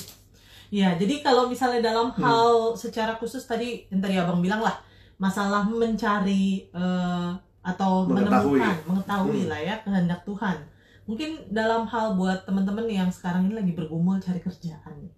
[0.71, 2.23] Ya, jadi kalau misalnya dalam Hmm.
[2.23, 4.79] hal secara khusus tadi yang tadi abang bilang lah
[5.19, 7.31] masalah mencari eh,
[7.61, 8.57] atau Mengetahui.
[8.57, 9.51] menemukan, mengetahui Hmm.
[9.51, 10.57] lah ya kehendak Tuhan.
[11.05, 15.11] Mungkin dalam hal buat teman-teman yang sekarang ini lagi bergumul cari kerjaan.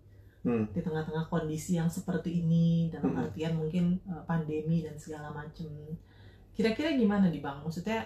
[0.42, 0.66] Hmm.
[0.74, 3.22] di tengah-tengah kondisi yang seperti ini dalam Hmm.
[3.22, 5.70] artian mungkin eh, pandemi dan segala macam.
[6.50, 7.62] Kira-kira gimana nih bang?
[7.62, 8.02] Maksudnya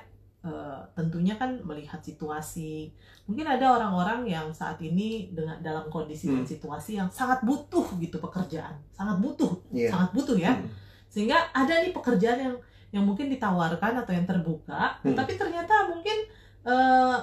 [0.46, 2.94] eh, tentunya kan melihat situasi.
[3.26, 6.48] Mungkin ada orang-orang yang saat ini dengan dalam kondisi dan Hmm.
[6.48, 9.90] situasi yang sangat butuh gitu pekerjaan, sangat butuh, Iya.
[9.90, 10.54] sangat butuh ya.
[10.54, 10.70] Hmm.
[11.06, 12.56] Sehingga ada nih pekerjaan yang
[12.94, 15.12] yang mungkin ditawarkan atau yang terbuka, Hmm.
[15.12, 16.30] tapi ternyata mungkin
[16.62, 17.18] eh,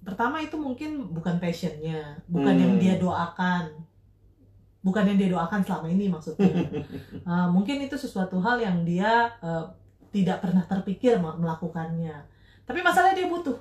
[0.00, 2.62] pertama itu mungkin bukan passionnya, bukan Hmm.
[2.62, 3.68] yang dia doakan,
[4.80, 6.46] bukan yang dia doakan selama ini maksudnya.
[7.26, 9.64] Eh, mungkin itu sesuatu hal yang dia eh,
[10.12, 12.35] tidak pernah terpikir me- melakukannya.
[12.66, 13.56] Tapi masalahnya dia butuh.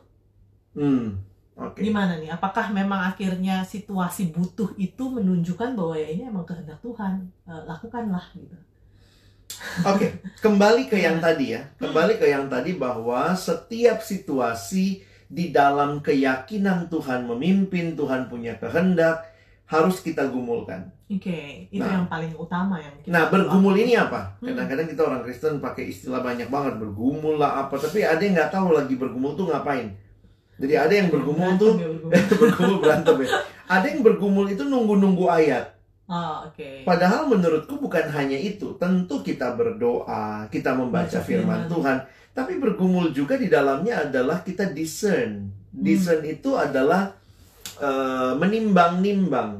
[0.75, 1.21] Hmm.
[1.55, 1.87] Oke.
[1.87, 2.35] Gimana nih?
[2.35, 8.25] Apakah memang akhirnya situasi butuh itu menunjukkan bahwa ya ini emang kehendak Tuhan, Eh, lakukanlah
[8.35, 8.57] gitu.
[9.85, 11.69] Oke, kembali ke yang tadi ya.
[11.77, 19.23] Kembali ke yang tadi bahwa setiap situasi di dalam keyakinan Tuhan memimpin, Tuhan punya kehendak,
[19.65, 20.93] harus kita gumulkan.
[21.05, 22.01] Oke, itu Nah.
[22.01, 24.33] yang paling utama yang kita Nah, bergumul ini apa?
[24.37, 24.49] Hmm.
[24.49, 28.49] Kadang-kadang kita orang Kristen pakai istilah banyak banget bergumul lah apa, tapi ada yang nggak
[28.49, 29.93] tahu lagi bergumul tuh ngapain.
[30.55, 32.11] Jadi ada yang bergumul Berantem tuh ya, bergumul.
[32.39, 33.29] bergumul berantem ya.
[33.65, 35.65] Ada yang bergumul itu nunggu-nunggu ayat.
[36.05, 36.85] Oh, oke.
[36.85, 38.77] Padahal menurutku bukan hanya itu.
[38.77, 41.69] Tentu kita berdoa, kita membaca Baca firman firman.
[41.69, 41.97] Tuhan,
[42.31, 45.49] tapi bergumul juga di dalamnya adalah kita discern.
[45.49, 45.81] Hmm.
[45.81, 47.13] Discern itu adalah
[47.81, 49.51] eh, menimbang-nimbang.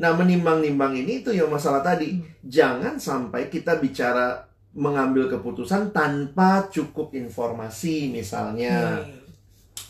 [0.00, 2.16] Nah, menimbang-nimbang ini itu yang masalah tadi.
[2.16, 2.24] Hmm.
[2.44, 9.34] Jangan sampai kita bicara mengambil keputusan tanpa cukup informasi misalnya, Oke.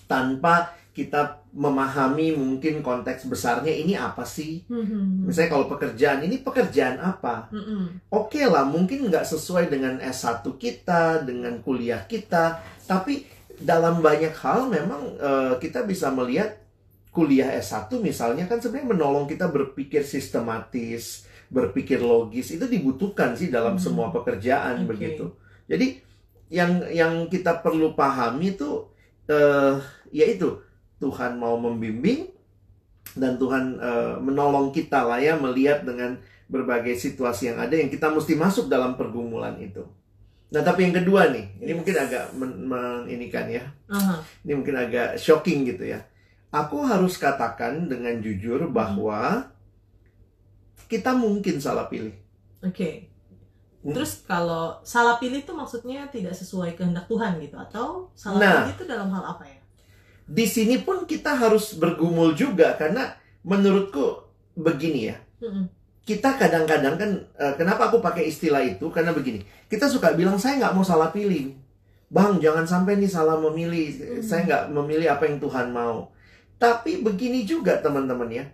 [0.09, 4.63] tanpa kita memahami mungkin konteks besarnya ini apa sih?
[4.67, 5.25] Hmm, hmm, hmm.
[5.27, 7.49] Misalnya kalau pekerjaan ini pekerjaan apa?
[7.51, 7.85] Hmm, hmm.
[8.13, 13.27] Oke lah, mungkin nggak sesuai dengan S1 kita, dengan kuliah kita, tapi
[13.61, 16.60] dalam banyak hal memang eh, kita bisa melihat
[17.11, 23.75] kuliah S1 misalnya kan sebenarnya menolong kita berpikir sistematis, berpikir logis, itu dibutuhkan sih dalam
[23.75, 23.83] Hmm.
[23.83, 24.95] semua pekerjaan Oke.
[24.95, 25.35] begitu.
[25.67, 25.99] Jadi
[26.51, 28.87] yang yang kita perlu pahami itu
[29.27, 29.75] eh
[30.11, 30.59] yaitu
[30.99, 32.31] Tuhan mau membimbing
[33.15, 38.11] dan Tuhan eh, menolong kita lah ya melihat dengan berbagai situasi yang ada yang kita
[38.11, 39.87] mesti masuk dalam pergumulan itu.
[40.51, 41.79] Nah, tapi yang kedua nih, ini Yes.
[41.79, 43.63] mungkin agak men- menginikan ya.
[43.87, 44.19] Aha.
[44.43, 46.03] Ini mungkin agak shocking gitu ya.
[46.51, 49.47] Aku harus katakan dengan jujur bahwa
[50.91, 52.15] kita mungkin salah pilih.
[52.61, 53.07] Oke.
[53.81, 53.95] Hmm.
[53.97, 58.55] Terus kalau salah pilih itu maksudnya tidak sesuai kehendak Tuhan gitu atau salah Nah.
[58.67, 59.59] pilih itu dalam hal apa ya?
[60.27, 65.17] Di sini pun kita harus bergumul juga karena menurutku begini ya.
[65.41, 65.67] Hmm,
[66.03, 69.41] Kita kadang-kadang kan eh, kenapa aku pakai istilah itu karena begini.
[69.71, 71.55] Kita suka bilang saya nggak mau salah pilih.
[72.11, 73.87] Bang, jangan sampai nih salah memilih.
[73.95, 74.23] Hmm.
[74.23, 76.11] Saya nggak memilih apa yang Tuhan mau.
[76.61, 78.45] Tapi begini juga teman-teman ya.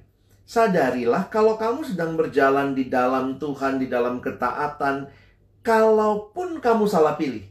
[0.46, 5.10] Sadarilah kalau kamu sedang berjalan di dalam Tuhan, di dalam ketaatan,
[5.60, 7.42] kalaupun kamu salah pilih.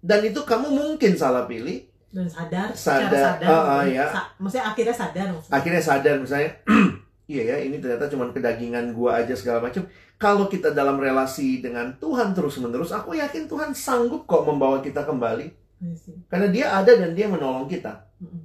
[0.00, 3.48] Dan itu kamu mungkin salah pilih, Dan sadar, Sadar, sadar.
[3.48, 3.94] ah, mungkin.
[3.94, 4.06] ya.
[4.08, 5.52] Sa- maksudnya akhirnya sadar maksudnya.
[5.54, 6.50] akhirnya sadar misalnya
[7.32, 11.96] iya ya ini ternyata cuma kedagingan gua aja segala macam kalau kita dalam relasi dengan
[11.96, 15.48] Tuhan terus menerus aku yakin Tuhan sanggup kok membawa kita kembali
[15.80, 16.12] I see.
[16.28, 18.44] karena dia ada dan dia menolong kita Hmm,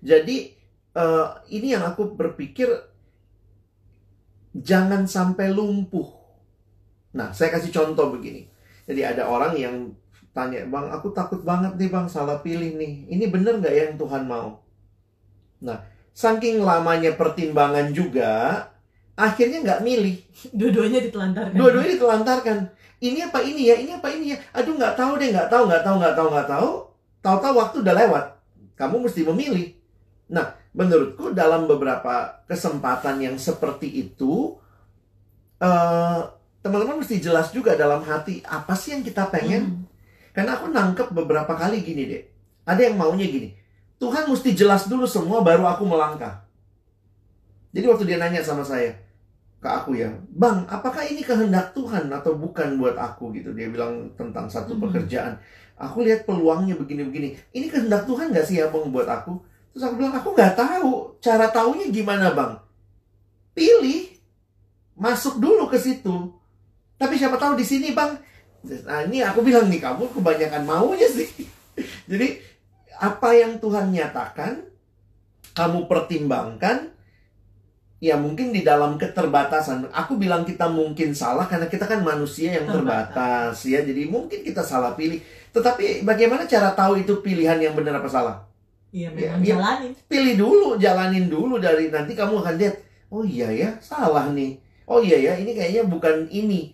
[0.00, 0.56] jadi
[0.96, 2.68] eh, ini yang aku berpikir
[4.56, 6.16] jangan sampai lumpuh.
[7.12, 8.48] Nah saya kasih contoh begini.
[8.88, 9.76] Jadi ada orang yang
[10.32, 13.08] tanya bang aku takut banget nih bang salah pilih nih.
[13.12, 14.64] Ini bener nggak ya yang Tuhan mau?
[15.60, 15.84] Nah
[16.16, 18.64] saking lamanya pertimbangan juga
[19.16, 20.16] akhirnya nggak milih.
[20.52, 21.56] Dua-duanya ditelantarkan.
[21.56, 22.58] dua-duanya ditelantarkan.
[22.96, 23.76] Ini apa ini ya?
[23.76, 24.38] Ini apa ini ya?
[24.56, 26.70] Aduh nggak tahu deh nggak tahu nggak tahu nggak tahu nggak tahu.
[27.20, 28.24] Tahu-tahu waktu udah lewat.
[28.76, 29.75] Kamu mesti memilih
[30.26, 34.58] nah menurutku dalam beberapa kesempatan yang seperti itu
[35.62, 36.20] eh
[36.62, 39.86] teman-teman mesti jelas juga dalam hati apa sih yang kita pengen Hmm,
[40.34, 42.22] karena aku nangkep beberapa kali gini deh
[42.66, 43.54] ada yang maunya gini
[44.02, 46.42] Tuhan mesti jelas dulu semua baru aku melangkah
[47.74, 48.92] jadi waktu dia nanya sama saya
[49.56, 53.56] ke aku ya, Bang, apakah ini kehendak Tuhan atau bukan buat aku gitu?
[53.56, 54.82] Dia bilang tentang satu Mhm.
[54.84, 55.34] pekerjaan.
[55.80, 57.36] Aku lihat peluangnya begini-begini.
[57.56, 59.40] Ini kehendak Tuhan nggak sih ya, Bang, buat aku?
[59.76, 61.20] Terus aku bilang, aku nggak tahu.
[61.20, 62.56] Cara taunya gimana, Bang?
[63.52, 64.08] Pilih,
[64.96, 66.32] masuk dulu ke situ.
[66.96, 68.16] Tapi siapa tahu di sini, Bang.
[68.64, 71.28] Nah, ini aku bilang nih, kamu kebanyakan maunya sih.
[72.08, 72.40] Jadi,
[72.96, 74.64] apa yang Tuhan nyatakan,
[75.52, 76.96] kamu pertimbangkan,
[78.00, 79.92] ya mungkin di dalam keterbatasan.
[79.92, 83.84] Aku bilang kita mungkin salah karena kita kan manusia yang terbatas, ya.
[83.84, 85.20] Jadi mungkin kita salah pilih.
[85.52, 88.55] Tetapi bagaimana cara tahu itu pilihan yang benar apa salah?
[88.90, 89.54] Iya, Ya, memang ya.
[89.54, 89.92] jalanin.
[90.06, 92.74] Pilih dulu, jalanin dulu dari nanti kamu akan lihat,
[93.10, 94.56] oh iya ya, salah nih.
[94.86, 96.72] Oh iya ya, ini kayaknya bukan ini.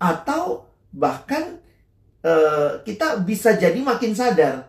[0.00, 1.60] Atau bahkan
[2.20, 4.68] eh, kita bisa jadi makin sadar,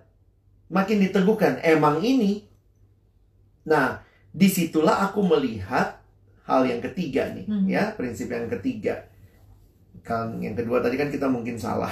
[0.67, 2.47] makin diteguhkan, emang ini.
[3.67, 3.99] Nah,
[4.31, 5.99] di situlah aku melihat
[6.47, 7.67] hal yang ketiga nih, Mhm.
[7.67, 9.03] ya prinsip yang ketiga.
[10.01, 11.91] Kan yang kedua tadi kan kita mungkin salah.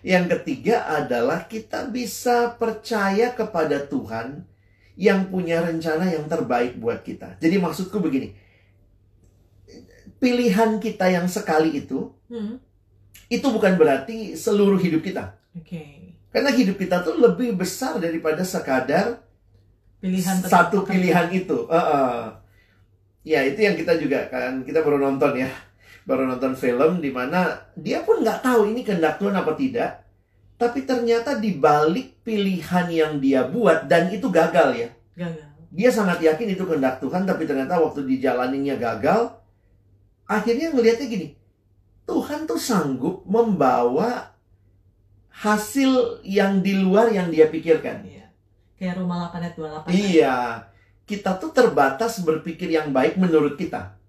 [0.00, 4.48] Yang ketiga adalah kita bisa percaya kepada Tuhan
[4.96, 7.36] yang punya rencana yang terbaik buat kita.
[7.40, 8.32] Jadi maksudku begini,
[10.20, 12.62] pilihan kita yang sekali itu Hmm,
[13.26, 15.34] itu bukan berarti seluruh hidup kita.
[15.58, 16.14] Oke.
[16.30, 19.18] Karena hidup kita tuh lebih besar daripada sekadar
[20.00, 21.68] Pilihan satu pilihan itu.
[21.68, 22.18] Heeh.
[23.20, 25.50] Ya itu yang kita juga kan kita baru nonton ya,
[26.10, 30.02] baru nonton film di mana dia pun nggak tahu ini kehendak Tuhan apa tidak.
[30.58, 34.88] Tapi ternyata di balik pilihan yang dia buat dan itu gagal ya.
[35.14, 35.46] Gagal.
[35.70, 39.38] Dia sangat yakin itu kehendak Tuhan tapi ternyata waktu dijalaninya gagal.
[40.26, 41.28] Akhirnya ngelihatnya gini,
[42.10, 44.34] Tuhan tuh sanggup membawa
[45.30, 48.02] hasil yang di luar yang dia pikirkan.
[48.02, 48.26] Iya.
[48.74, 49.94] Kayak Roma 8 ayat 28.
[49.94, 50.36] Iya,
[51.06, 53.99] kita tuh terbatas berpikir yang baik menurut kita.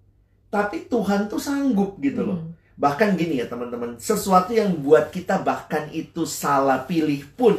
[0.51, 2.39] Tapi Tuhan tuh sanggup gitu loh.
[2.43, 2.51] Hmm.
[2.75, 7.55] Bahkan gini ya teman-teman, sesuatu yang buat kita bahkan itu salah pilih pun,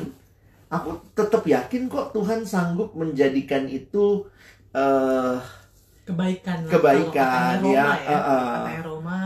[0.69, 4.29] aku tetap yakin kok Tuhan sanggup menjadikan itu
[4.77, 5.39] eh
[6.03, 6.67] Kebaikan.
[6.67, 8.11] Kebaikan, ya, ya.
[8.11, 8.47] uh, uh.
[8.67, 9.23] Katanya Roma.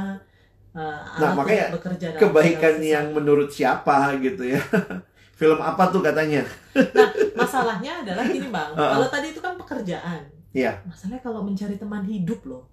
[0.76, 1.66] eh, Nah, makanya
[2.20, 4.60] kebaikan yang menurut siapa gitu ya.
[5.40, 6.44] Film apa tuh katanya?
[6.76, 8.92] Nah, masalahnya adalah gini bang, Uh-uh.
[8.92, 10.20] kalau tadi itu kan pekerjaan.
[10.52, 10.84] Iya.
[10.84, 12.68] Masalahnya kalau mencari teman hidup loh.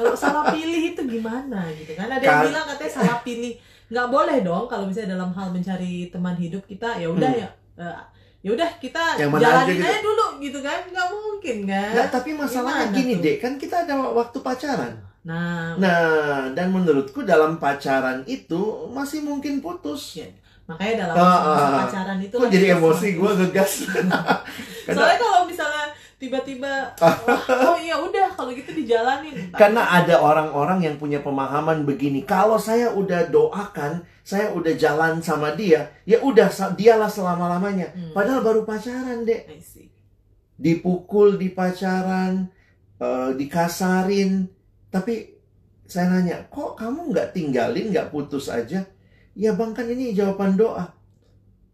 [0.00, 2.08] Kalau salah pilih itu gimana gitu kan?
[2.08, 3.52] Ada yang bilang katanya salah pilih.
[3.86, 7.42] Nggak boleh dong kalau misalnya dalam hal mencari teman hidup kita ya udah Hmm.
[7.42, 7.48] ya.
[7.76, 8.00] eh,
[8.40, 9.84] ya udah kita Yang mana jalanin aja gitu.
[9.84, 10.80] aja dulu gitu kan?
[10.86, 11.90] Nggak mungkin kan?
[11.92, 13.22] Nah, tapi masalahnya gini, tuh?
[13.22, 14.92] Dek, kan kita ada waktu pacaran.
[15.20, 20.16] Nah, Nah, dan menurutku dalam pacaran itu masih mungkin putus.
[20.16, 20.32] Iya.
[20.64, 21.78] makanya dalam masa ah.
[21.82, 23.72] pacaran itu Kok jadi emosi gue ngegas?
[24.86, 27.16] Soalnya kalau misalnya tiba-tiba oh,
[27.72, 29.48] oh iya udah kalau gitu dijalanin.
[29.56, 32.28] karena ada orang-orang yang punya pemahaman begini.
[32.28, 37.96] Kalau saya udah doakan, saya udah jalan sama dia, ya udah dialah selama-lamanya.
[37.96, 38.12] Hmm.
[38.12, 39.48] Padahal baru pacaran, Dek.
[40.60, 42.52] Dipukul di pacaran,
[43.00, 44.44] eh, dikasarin.
[44.92, 45.40] Tapi
[45.88, 48.84] saya nanya, kok kamu nggak tinggalin, nggak putus aja?
[49.32, 50.99] Ya bang kan ini jawaban doa.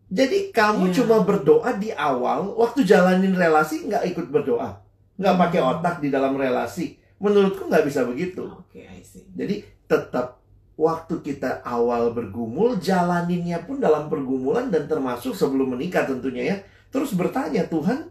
[0.07, 1.03] Jadi kamu Iya.
[1.03, 4.79] cuma berdoa di awal, waktu jalanin relasi nggak ikut berdoa,
[5.19, 5.71] nggak pakai Hmm.
[5.77, 6.95] otak di dalam relasi.
[7.19, 8.47] Menurutku nggak bisa begitu.
[8.47, 9.27] Oke, I see.
[9.35, 10.38] Jadi tetap
[10.77, 16.57] waktu kita awal bergumul, jalaninnya pun dalam pergumulan dan termasuk sebelum menikah tentunya ya.
[16.87, 18.07] Terus bertanya Tuhan,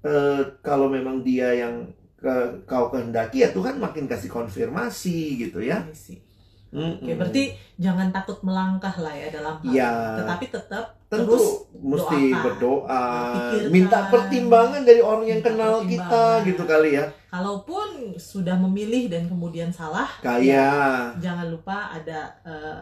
[0.00, 5.84] eh, kalau memang dia yang ke- kau kehendaki ya Tuhan makin kasih konfirmasi gitu ya.
[5.84, 6.24] I see.
[6.72, 7.04] Mm-mm.
[7.04, 7.42] Oke, berarti
[7.76, 10.18] jangan takut melangkah lah ya dalam hal ini.
[10.18, 11.46] Tetapi tetap tentu terus
[11.76, 12.42] mesti doakan.
[12.42, 13.70] berdoa, Pikirkan.
[13.70, 17.04] minta pertimbangan dari orang yang kenal kita gitu kali ya.
[17.28, 20.74] kalaupun sudah memilih dan kemudian salah, ya, Kayak
[21.18, 22.78] jangan lupa ada eh,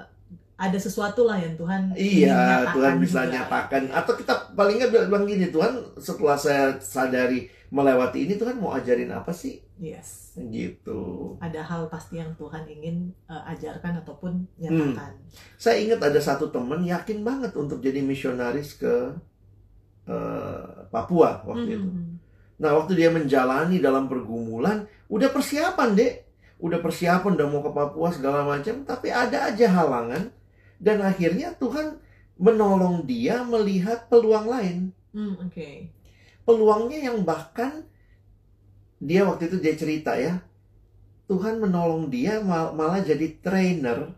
[0.55, 3.35] ada sesuatu lah yang Tuhan Iya, Tuhan bisa juga.
[3.35, 3.83] nyatakan.
[3.91, 9.11] Atau kita paling nggak bilang gini, Tuhan setelah saya sadari melewati ini, Tuhan mau ajarin
[9.11, 9.59] apa sih?
[9.83, 10.39] Yes.
[10.39, 11.35] Gitu.
[11.43, 14.63] Ada hal pasti yang Tuhan ingin eh, ajarkan ataupun Hmm.
[14.63, 15.13] nyatakan.
[15.59, 19.19] Saya ingat ada satu teman yakin banget untuk jadi misionaris ke
[20.07, 21.89] eh, Papua waktu itu.
[21.91, 22.19] Hmm.
[22.63, 26.15] Nah, waktu dia menjalani dalam pergumulan, udah persiapan, Dek.
[26.63, 30.31] Udah persiapan, udah mau ke Papua segala macam, tapi ada aja halangan.
[30.79, 31.99] Dan akhirnya Tuhan
[32.39, 34.77] menolong dia melihat peluang lain.
[35.11, 35.91] Hmm, Oke.
[36.43, 37.87] peluangnya yang bahkan
[39.03, 40.39] dia waktu itu dia cerita ya
[41.27, 44.15] Tuhan menolong dia mal- malah jadi trainer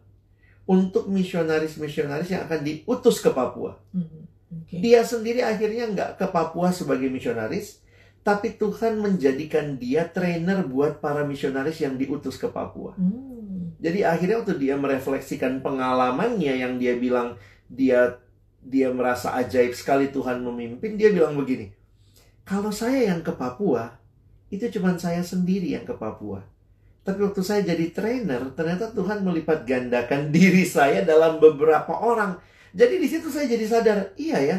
[0.65, 3.77] untuk misionaris-misionaris yang akan diutus ke Papua.
[3.93, 4.81] Hmm, Oke.
[4.81, 7.85] Dia sendiri akhirnya nggak ke Papua sebagai misionaris,
[8.25, 12.97] tapi Tuhan menjadikan dia trainer buat para misionaris yang diutus ke Papua.
[12.97, 13.77] Hmm.
[13.77, 17.37] Jadi akhirnya waktu dia merefleksikan pengalamannya yang dia bilang
[17.69, 18.17] dia
[18.65, 21.77] dia merasa ajaib sekali Tuhan memimpin, dia bilang begini,
[22.49, 24.01] kalau saya yang ke Papua,
[24.53, 26.45] itu cuma saya sendiri yang ke Papua.
[27.05, 32.41] Tapi waktu saya jadi trainer, ternyata Tuhan melipat gandakan diri saya dalam beberapa orang.
[32.75, 34.59] Jadi di situ saya jadi sadar, iya ya,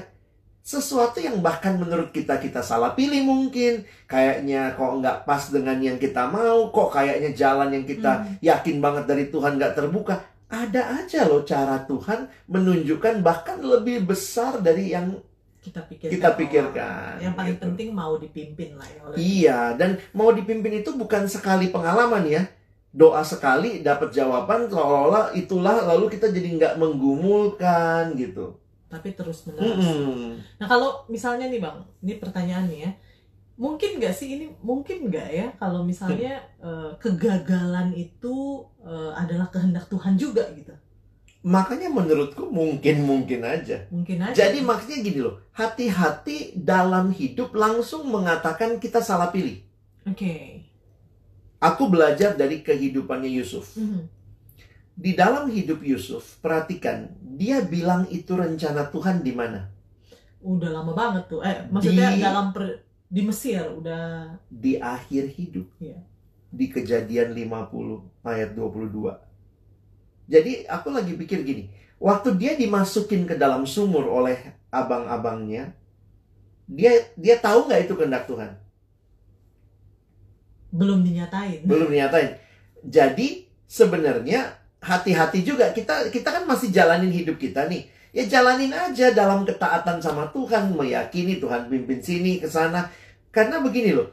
[0.66, 6.02] sesuatu yang bahkan menurut kita kita salah pilih mungkin kayaknya kok nggak pas dengan yang
[6.02, 8.42] kita mau kok kayaknya jalan yang kita Hmm.
[8.42, 14.58] yakin banget dari Tuhan nggak terbuka ada aja loh cara Tuhan menunjukkan bahkan lebih besar
[14.58, 15.14] dari yang
[15.66, 16.14] kita pikirkan.
[16.14, 17.64] Kita pikirkan, Yang paling gitu.
[17.66, 22.46] penting mau dipimpin lah ya oleh Iya, dan mau dipimpin itu bukan sekali pengalaman ya.
[22.94, 28.62] Doa sekali dapat jawaban seolah-olah itulah lalu kita jadi nggak menggumulkan gitu.
[28.86, 29.76] tapi terus menerus.
[29.76, 30.40] Mm-mm.
[30.56, 32.92] Nah kalau misalnya nih bang, ini pertanyaan nih ya,
[33.58, 39.92] mungkin nggak sih ini mungkin nggak ya kalau misalnya eh, kegagalan itu eh, adalah kehendak
[39.92, 40.72] Tuhan juga gitu,
[41.46, 43.86] Makanya menurutku mungkin-mungkin aja.
[43.94, 44.34] mungkin aja.
[44.34, 49.62] Jadi maksudnya gini loh, hati-hati dalam hidup langsung mengatakan kita salah pilih.
[50.10, 50.66] Oke.
[51.62, 53.78] Aku belajar dari kehidupannya Yusuf.
[53.78, 54.10] Mhm.
[54.96, 59.70] Di dalam hidup Yusuf, perhatikan, dia bilang itu rencana Tuhan di mana?
[60.42, 61.46] Udah lama banget tuh.
[61.46, 65.68] Eh maksudnya Di- dalam per- di Mesir udah di akhir hidup.
[65.78, 66.02] Iya.
[66.50, 69.14] Di kejadian 50 ayat 22.
[70.26, 71.70] Jadi aku lagi pikir gini,
[72.02, 74.38] waktu dia dimasukin ke dalam sumur oleh
[74.74, 75.74] abang-abangnya,
[76.66, 78.66] dia dia tahu nggak itu kehendak Tuhan?
[80.76, 81.64] belum dinyatain.
[81.64, 82.36] Belum nyatain.
[82.84, 87.88] Jadi sebenarnya hati-hati juga kita kita kan masih jalanin hidup kita nih.
[88.12, 92.92] Ya jalanin aja dalam ketaatan sama Tuhan, meyakini Tuhan pimpin sini ke sana.
[93.32, 94.12] Karena begini loh.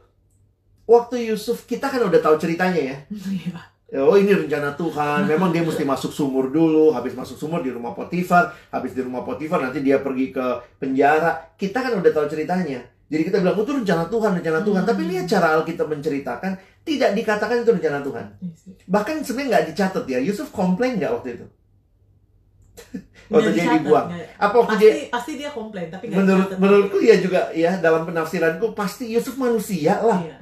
[0.87, 2.96] Waktu Yusuf kita kan udah tahu ceritanya ya.
[3.92, 5.28] Oh ini rencana Tuhan.
[5.28, 6.96] Memang dia mesti masuk sumur dulu.
[6.96, 8.57] Habis masuk sumur di rumah Potifar.
[8.72, 10.46] Habis di rumah Potifar nanti dia pergi ke
[10.81, 11.52] penjara.
[11.61, 12.81] Kita kan udah tahu ceritanya.
[13.12, 14.83] Jadi kita bilang, oh, itu rencana Tuhan, rencana Tuhan.
[14.83, 14.88] Hmm.
[14.88, 18.24] Tapi lihat cara Alkitab menceritakan, tidak dikatakan itu rencana Tuhan.
[18.40, 18.72] Iya.
[18.88, 20.18] Bahkan sebenarnya nggak dicatat ya.
[20.24, 21.46] Yusuf komplain nggak waktu itu?
[23.28, 24.09] waktu dia dibuang.
[24.40, 25.12] Apa waktu Pasti dia...
[25.12, 30.00] pasti dia komplain tapi nggak Menurut menurutku ya juga ya dalam penafsiranku pasti Yusuf manusia
[30.00, 30.24] lah.
[30.24, 30.41] Iya.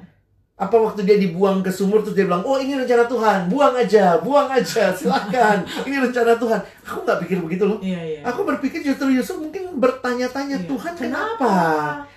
[0.61, 4.21] Apa waktu dia dibuang ke sumur terus dia bilang, oh ini rencana Tuhan, buang aja,
[4.21, 6.61] buang aja, silakan, ini rencana Tuhan.
[6.85, 7.81] Aku nggak pikir begitu loh.
[7.81, 8.21] Iya, iya.
[8.23, 10.69] Aku berpikir justru Yusuf mungkin bertanya-tanya Iya.
[10.69, 11.55] Tuhan kenapa?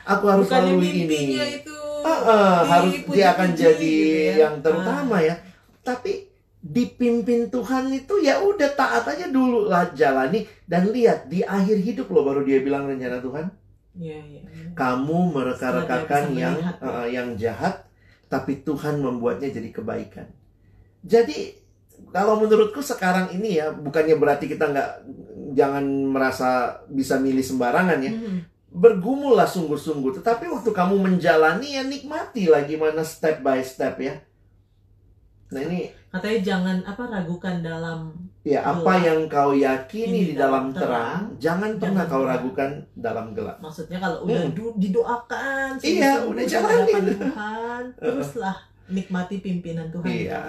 [0.04, 1.40] Aku harus Bukannya melalui ini.
[1.56, 4.34] itu Ah, ah, harus dipuji-puji dia akan jadi gitu ya.
[4.44, 5.36] yang terutama ya.
[5.80, 6.12] Tapi
[6.60, 12.08] dipimpin Tuhan itu ya udah taat aja dulu lah jalani dan lihat di akhir hidup
[12.08, 13.46] loh baru dia bilang rencana Tuhan.
[13.94, 14.42] Iya, iya.
[14.44, 14.68] iya.
[14.74, 16.72] Kamu mereka-rekakan yang ya.
[16.76, 17.88] eh, yang jahat,
[18.34, 20.26] tapi Tuhan membuatnya jadi kebaikan.
[21.06, 21.54] Jadi
[22.10, 24.90] kalau menurutku sekarang ini ya bukannya berarti kita nggak
[25.54, 28.10] jangan merasa bisa milih sembarangan ya.
[28.10, 28.38] Mhm.
[28.74, 30.18] Bergumullah sungguh-sungguh.
[30.18, 34.18] Tetapi waktu kamu menjalani ya nikmati lah gimana step by step ya.
[35.54, 38.00] Nah ini Katanya jangan apa ragukan dalam
[38.44, 39.02] ya apa Gelap.
[39.02, 43.58] yang kau yakini Ini di dalam dalam terang, jangan pernah jangan kau ragukan dalam gelap.
[43.58, 44.78] maksudnya kalau udah Hmm.
[44.78, 47.04] didoakan Iya, udah jalanin.
[47.24, 50.42] Tuhan teruslah nikmati pimpinan Tuhan Iya.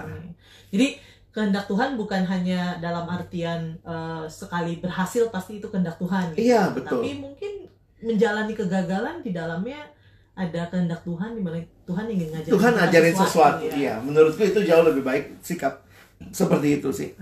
[0.68, 0.98] jadi
[1.31, 6.44] kehendak Tuhan bukan hanya dalam artian eh, sekali berhasil pasti itu kehendak Tuhan gitu.
[6.44, 6.98] Iya, betul.
[6.98, 7.53] tapi mungkin
[7.98, 9.81] menjalani kegagalan di dalamnya
[10.34, 13.72] ada kehendak Tuhan di mana Tuhan ingin ngajarin Tuhan kita ajarin sesuatu, ya.
[13.78, 13.94] iya.
[14.02, 15.86] Menurutku itu jauh lebih baik sikap
[16.34, 17.14] seperti itu sih.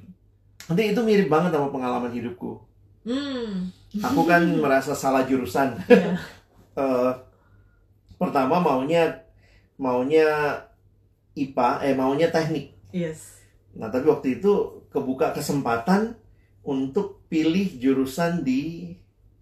[0.68, 2.60] Nanti itu mirip banget sama pengalaman hidupku.
[3.08, 3.72] Hmm.
[4.04, 5.76] Aku kan merasa salah jurusan.
[5.88, 6.16] Iya.
[6.70, 7.12] Eh,
[8.14, 9.10] pertama maunya
[9.74, 10.54] maunya
[11.34, 12.78] IPA, eh maunya teknik.
[12.94, 13.42] Yes.
[13.74, 16.14] Nah tapi waktu itu kebuka kesempatan
[16.62, 18.94] untuk pilih jurusan di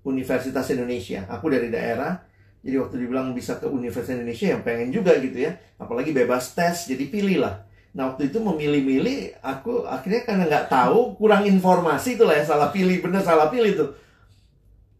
[0.09, 1.28] Universitas Indonesia.
[1.28, 2.24] Aku dari daerah,
[2.59, 5.55] jadi waktu dibilang bisa ke Universitas Indonesia yang pengen juga gitu ya.
[5.79, 7.62] Apalagi bebas tes, jadi pilih lah.
[7.94, 12.99] Nah waktu itu memilih-milih, aku akhirnya karena nggak tahu, kurang informasi itulah ya salah pilih,
[12.99, 13.90] bener salah pilih tuh.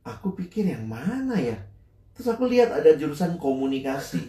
[0.07, 1.59] Aku pikir yang mana ya?
[2.15, 4.23] Terus aku lihat ada jurusan komunikasi.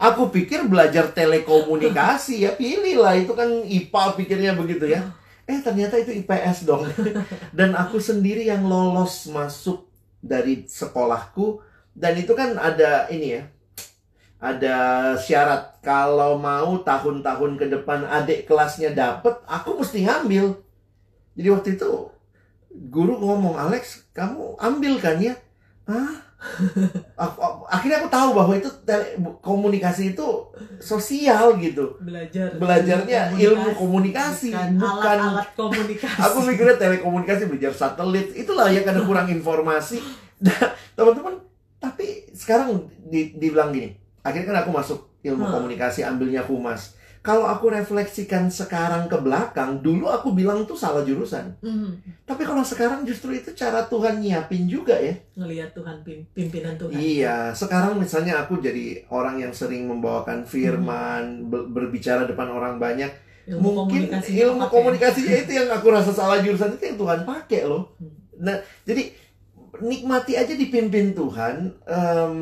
[0.00, 5.12] Aku pikir belajar telekomunikasi ya pilih lah itu kan IPA pikirnya begitu ya.
[5.44, 6.88] Eh ternyata itu IPS dong.
[7.58, 9.84] Dan aku sendiri yang lolos masuk
[10.24, 13.42] dari sekolahku dan itu kan ada ini ya.
[14.40, 14.76] Ada
[15.14, 20.56] syarat kalau mau tahun-tahun ke depan adik kelasnya dapet, aku mesti ngambil.
[21.36, 22.08] Jadi waktu itu
[22.88, 25.36] guru ngomong, "Alex, kamu ambil kan ya?"
[25.84, 26.24] Hah?
[27.20, 29.12] Aku- aku- akhirnya aku tahu bahwa itu tele-
[29.44, 30.24] komunikasi itu
[30.80, 32.00] sosial gitu.
[32.00, 36.16] Belajar Belajarnya ilmu komunikasi, bukan bukan- alat-alat komunikasi.
[36.16, 38.32] Aku mikirnya telekomunikasi belajar satelit.
[38.32, 40.00] Itulah ya karena kurang informasi.
[40.40, 41.44] Nah, teman-teman,
[41.80, 43.96] tapi sekarang di- dibilang gini.
[44.20, 45.54] Akhirnya kan aku masuk ilmu Hmm.
[45.58, 46.94] komunikasi, ambilnya humas.
[47.20, 51.52] Kalau aku refleksikan sekarang ke belakang, dulu aku bilang tuh salah jurusan.
[51.60, 52.00] Hmm.
[52.24, 55.12] Tapi kalau sekarang justru itu cara Tuhan nyiapin juga ya.
[55.36, 56.96] Ngelihat Tuhan pim- pimpinan Tuhan.
[56.96, 63.12] Iya, sekarang misalnya aku jadi orang yang sering membawakan firman, ber- berbicara depan orang banyak.
[63.50, 67.68] Ilmu Mungkin komunikasinya ilmu komunikasinya itu yang aku rasa salah jurusan itu yang Tuhan pakai
[67.68, 67.92] loh.
[68.00, 68.16] Hmm.
[68.40, 69.12] Nah, jadi
[69.80, 71.74] nikmati aja dipimpin Tuhan.
[71.84, 72.34] Em,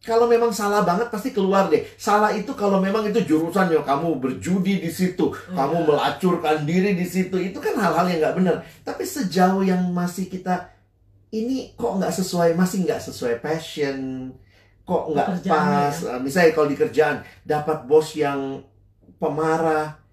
[0.00, 1.80] kalau memang salah banget pasti keluar deh.
[1.96, 5.86] Salah itu kalau memang itu jurusan yang kamu berjudi di situ, kamu Iya.
[5.88, 8.56] melacurkan diri di situ, itu kan hal-hal yang nggak benar.
[8.84, 10.68] Tapi sejauh yang masih kita
[11.32, 14.28] ini kok nggak sesuai, masih nggak sesuai passion,
[14.84, 15.96] kok nggak pas.
[16.04, 18.60] Eh, Misalnya kalau di kerjaan dapat bos yang
[19.16, 20.03] pemarah,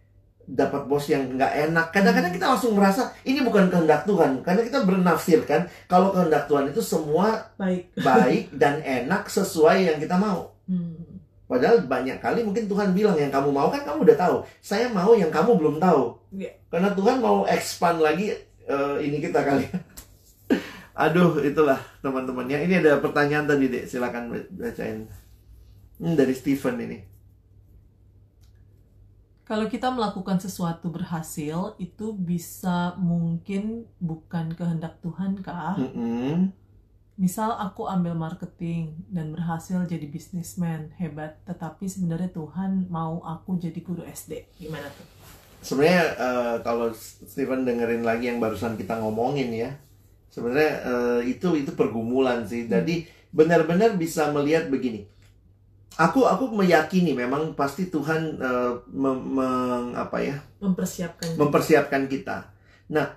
[0.48, 1.88] dapat bos yang nggak enak.
[1.94, 6.82] Kadang-kadang kita langsung merasa ini bukan kehendak Tuhan, karena kita bernafsirkan kalau kehendak Tuhan itu
[6.84, 7.92] semua Baik.
[8.08, 10.54] baik dan enak sesuai yang kita mau.
[10.66, 11.12] Hmm.
[11.52, 14.36] Padahal banyak kali mungkin Tuhan bilang yang kamu mau kan kamu udah tahu.
[14.64, 16.16] Saya mau yang kamu belum tahu.
[16.32, 16.56] Iya.
[16.72, 18.32] Karena Tuhan mau expand lagi
[18.64, 19.68] eh, ini kita kali.
[21.04, 22.68] Aduh, itulah teman-temannya.
[22.68, 23.84] Ini ada pertanyaan tadi, Dek.
[23.88, 25.08] Silakan bacain.
[26.00, 26.98] Hmm, dari Steven ini.
[29.52, 35.76] Kalau kita melakukan sesuatu berhasil, itu bisa mungkin bukan kehendak Tuhan kah?
[35.76, 36.56] Mm-mm.
[37.20, 43.76] Misal aku ambil marketing dan berhasil jadi bisnismen hebat, tetapi sebenarnya Tuhan mau aku jadi
[43.84, 44.48] guru SD.
[44.56, 45.04] Gimana tuh?
[45.60, 49.76] Sebenarnya eh, kalau Steven dengerin lagi yang barusan kita ngomongin ya,
[50.32, 52.72] sebenarnya eh, itu itu pergumulan sih.
[52.72, 53.04] Jadi
[53.36, 55.12] benar-benar bisa melihat begini.
[56.00, 61.36] Aku aku meyakini memang pasti Tuhan eh, mem- meng- apa ya Mempersiapkan.
[61.36, 62.48] mempersiapkan kita.
[62.90, 63.12] Nah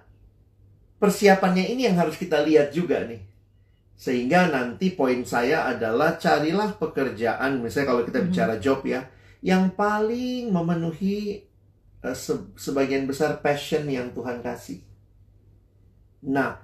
[0.98, 3.22] persiapannya ini yang harus kita lihat juga nih.
[3.94, 8.26] Sehingga nanti poin saya adalah carilah pekerjaan, misalnya kalau kita Mhm.
[8.26, 9.06] bicara job ya,
[9.38, 11.46] yang paling memenuhi
[12.04, 14.82] eh, se- sebagian besar passion yang Tuhan kasih.
[16.20, 16.60] Nah,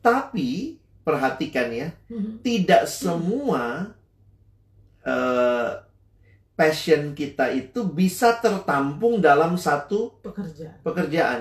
[0.00, 2.42] tapi perhatikan ya, Mhm.
[2.42, 3.94] tidak semua
[5.06, 5.70] eh,
[6.52, 10.78] passion kita itu bisa tertampung dalam satu Pekerjaan.
[10.84, 11.40] pekerjaan.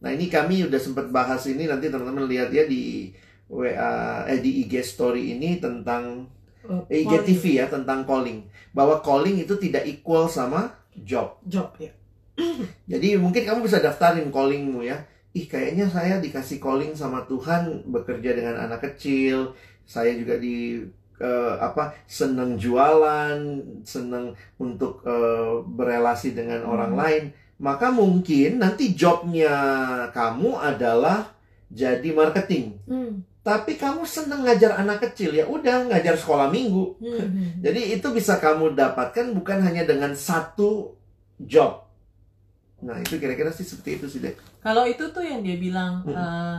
[0.00, 3.12] Nah ini kami udah sempat bahas ini nanti teman-teman lihat ya di
[3.50, 8.44] WA eh di IG story ini tentang Uh, eh, IGTV ya tentang calling
[8.76, 11.40] bahwa calling itu tidak equal sama job.
[11.48, 11.88] Job ya.
[12.92, 15.00] Jadi mungkin kamu bisa daftarin callingmu ya.
[15.32, 19.56] Ih kayaknya saya dikasih calling sama Tuhan bekerja dengan anak kecil.
[19.88, 20.84] Saya juga di
[21.20, 23.38] eh, apa seneng jualan,
[23.84, 26.72] seneng untuk eh, berelasi dengan Hmm.
[26.72, 27.24] orang lain.
[27.60, 29.52] Maka mungkin nanti jobnya
[30.10, 31.28] kamu adalah
[31.68, 32.80] jadi marketing.
[32.88, 33.20] Hmm.
[33.40, 36.96] Tapi kamu seneng ngajar anak kecil ya udah ngajar sekolah minggu.
[37.00, 37.20] Hmm.
[37.64, 40.92] Jadi itu bisa kamu dapatkan bukan hanya dengan satu
[41.36, 41.84] job.
[42.80, 44.32] Nah itu kira-kira sih seperti itu sih deh.
[44.60, 46.12] Kalau itu tuh yang dia bilang Mm.
[46.12, 46.56] eh,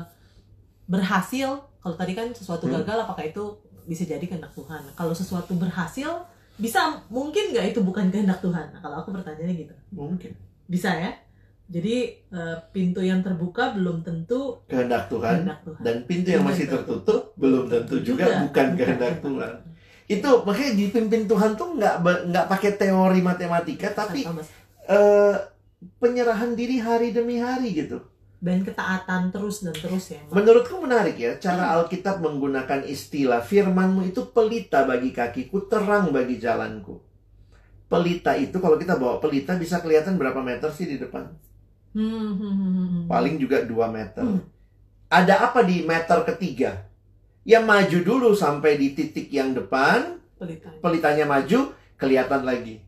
[0.85, 2.81] berhasil, kalau tadi kan sesuatu Mm.
[2.81, 3.43] gagal, apakah itu
[3.85, 4.81] bisa jadi kehendak Tuhan?
[4.93, 6.09] Kalau sesuatu berhasil,
[6.57, 8.69] bisa mungkin nggak itu bukan kehendak Tuhan?
[8.75, 10.31] Nah, kalau aku bertanya gitu, Mungkin
[10.69, 11.11] bisa ya?
[11.71, 15.81] Jadi eh, pintu yang terbuka belum tentu kehendak Tuhan kehendak Tuhan.
[15.87, 19.53] dan pintu yang masih tertutup belum tentu juga bukan kehendak Tuhan.
[20.11, 24.27] Itu makanya dipimpin Tuhan tuh nggak nggak pakai teori matematika tapi
[24.91, 25.35] eh,
[26.03, 28.03] penyerahan diri hari demi hari gitu.
[28.41, 30.19] Dan ketaatan terus dan terus ya.
[30.25, 30.33] Mak.
[30.33, 36.97] Menurutku menarik ya cara Alkitab menggunakan istilah firmanmu itu pelita bagi kakiku, terang bagi jalanku.
[37.85, 41.29] Pelita itu kalau kita bawa pelita bisa kelihatan berapa meter sih di depan?
[41.93, 43.03] Hmm, hmm, hmm, hmm, hmm.
[43.05, 44.25] Paling juga 2 meter.
[44.25, 44.41] Hmm.
[45.11, 46.87] Ada apa di meter ketiga?
[47.45, 50.71] Ya maju dulu sampai di titik yang depan, Pelita.
[50.79, 52.79] pelitanya maju, kelihatan lagi.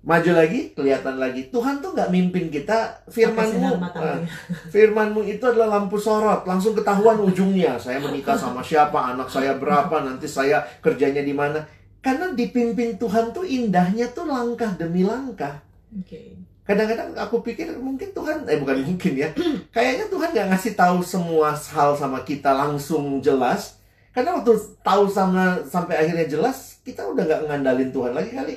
[0.00, 1.52] Maju lagi, kelihatan lagi.
[1.52, 4.24] Tuhan tuh nggak mimpin kita, firmanmu, eh,
[4.72, 7.76] firmanmu itu adalah lampu sorot, langsung ketahuan ujungnya.
[7.76, 11.60] Saya menikah sama siapa, anak saya berapa, nanti saya kerjanya di mana.
[12.00, 15.60] Karena dipimpin Tuhan tuh indahnya tuh langkah demi langkah.
[16.64, 19.28] Kadang-kadang aku pikir mungkin Tuhan, eh bukan mungkin ya,
[19.68, 23.76] kayaknya Tuhan nggak ngasih tahu semua hal sama kita langsung jelas.
[24.16, 28.56] Karena waktu tahu sama sampai akhirnya jelas, kita udah nggak ngandalin Tuhan lagi kali.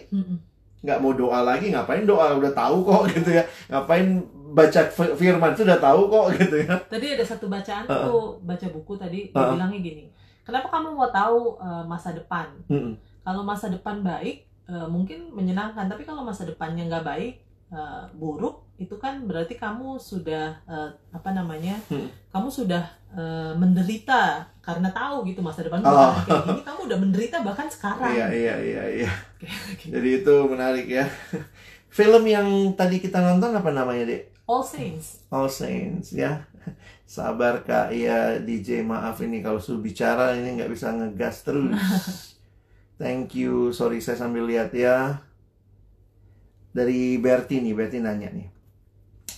[0.84, 3.44] Nggak mau doa lagi, ngapain doa udah tahu kok gitu ya.
[3.72, 4.20] Ngapain
[4.54, 6.76] baca fi- firman sudah tahu kok gitu ya.
[6.86, 8.04] Tadi ada satu bacaan Uh-uh.
[8.06, 9.56] tuh baca buku tadi dia Uh-uh.
[9.56, 10.06] bilangnya gini.
[10.44, 12.52] Kenapa kamu mau tahu eh, masa depan?
[12.68, 13.00] Mm-mm.
[13.24, 17.34] Kalau masa depan baik eh, mungkin menyenangkan, tapi kalau masa depannya nggak baik,
[17.72, 21.80] eh, buruk, itu kan berarti kamu sudah eh, apa namanya?
[21.88, 22.12] Hmm.
[22.30, 26.16] Kamu sudah eh, menderita karena tahu gitu masa depan Oh.
[26.24, 26.62] kayak gini.
[26.64, 28.10] Kamu udah menderita bahkan sekarang.
[28.10, 29.12] Iya iya iya iya.
[29.74, 29.92] Oke.
[29.92, 31.06] Jadi itu menarik ya.
[31.98, 34.34] Film yang tadi kita nonton apa namanya, Dek?
[34.50, 35.22] All Saints.
[35.30, 36.42] All Saints, ya.
[37.06, 41.78] Sabar Kak, ya DJ maaf ini kalau suruh bicara ini nggak bisa ngegas terus.
[43.02, 45.22] Thank you, sorry saya sambil lihat ya.
[46.74, 48.50] Dari Berti nih, Berti nanya nih.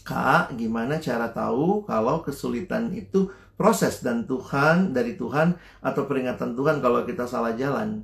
[0.06, 6.80] Kak, gimana cara tahu kalau kesulitan itu proses dan Tuhan dari Tuhan atau peringatan Tuhan
[6.84, 8.04] kalau kita salah jalan?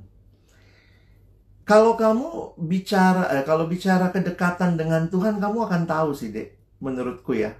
[1.62, 6.58] Kalau kamu bicara, eh, kalau bicara kedekatan dengan Tuhan, kamu akan tahu sih, Dek.
[6.82, 7.54] Menurutku ya.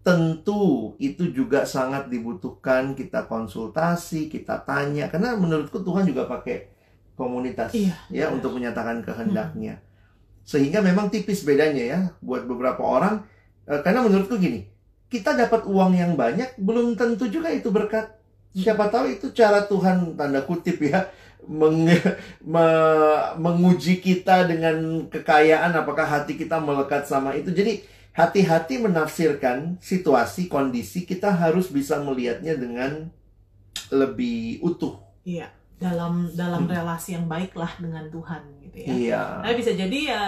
[0.00, 5.12] Tentu itu juga sangat dibutuhkan kita konsultasi, kita tanya.
[5.12, 6.72] Karena menurutku Tuhan juga pakai
[7.18, 8.26] komunitas Iya, ya iya.
[8.32, 9.84] untuk menyatakan kehendaknya.
[10.48, 13.28] Sehingga memang tipis bedanya ya buat beberapa orang.
[13.68, 14.64] Eh, karena menurutku gini,
[15.08, 18.12] kita dapat uang yang banyak belum tentu juga itu berkat.
[18.52, 21.08] Siapa tahu itu cara Tuhan tanda kutip ya
[21.48, 21.88] meng-
[22.44, 27.52] me- menguji kita dengan kekayaan apakah hati kita melekat sama itu.
[27.52, 33.08] Jadi hati-hati menafsirkan situasi kondisi kita harus bisa melihatnya dengan
[33.88, 34.98] lebih utuh.
[35.22, 35.48] Iya,
[35.78, 36.72] dalam dalam Hmm.
[36.72, 38.88] relasi yang baik lah dengan Tuhan gitu ya.
[38.90, 39.22] Iya.
[39.44, 40.22] Nah, bisa jadi ya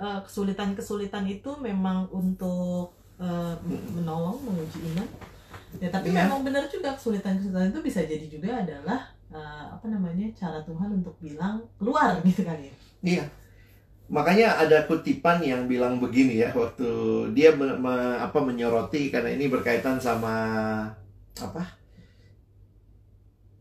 [0.00, 3.54] eh, kesulitan-kesulitan itu memang untuk eh,
[3.94, 5.08] menolong menguji iman.
[5.78, 6.26] Ya, tapi Iya.
[6.26, 9.00] memang benar juga kesulitan-kesulitan itu bisa jadi juga adalah
[9.30, 12.74] eh, apa namanya cara Tuhan untuk bilang keluar gitu kan ya.
[13.00, 13.24] Iya.
[14.10, 16.90] Makanya ada kutipan yang bilang begini ya waktu
[17.30, 20.34] dia me- me- apa menyoroti karena ini berkaitan sama
[21.38, 21.62] apa?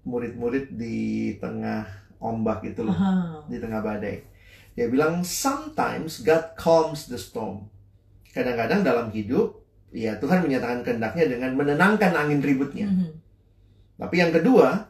[0.09, 0.97] Murid-murid di
[1.37, 1.85] tengah
[2.17, 3.45] ombak itu loh, Aha.
[3.45, 4.25] di tengah badai.
[4.73, 7.69] Dia bilang sometimes God calms the storm.
[8.29, 9.59] Kadang-kadang dalam hidup
[9.89, 12.87] ya Tuhan menyatakan kehendaknya dengan menenangkan angin ributnya.
[12.89, 13.09] Mhm.
[13.99, 14.89] Tapi yang kedua,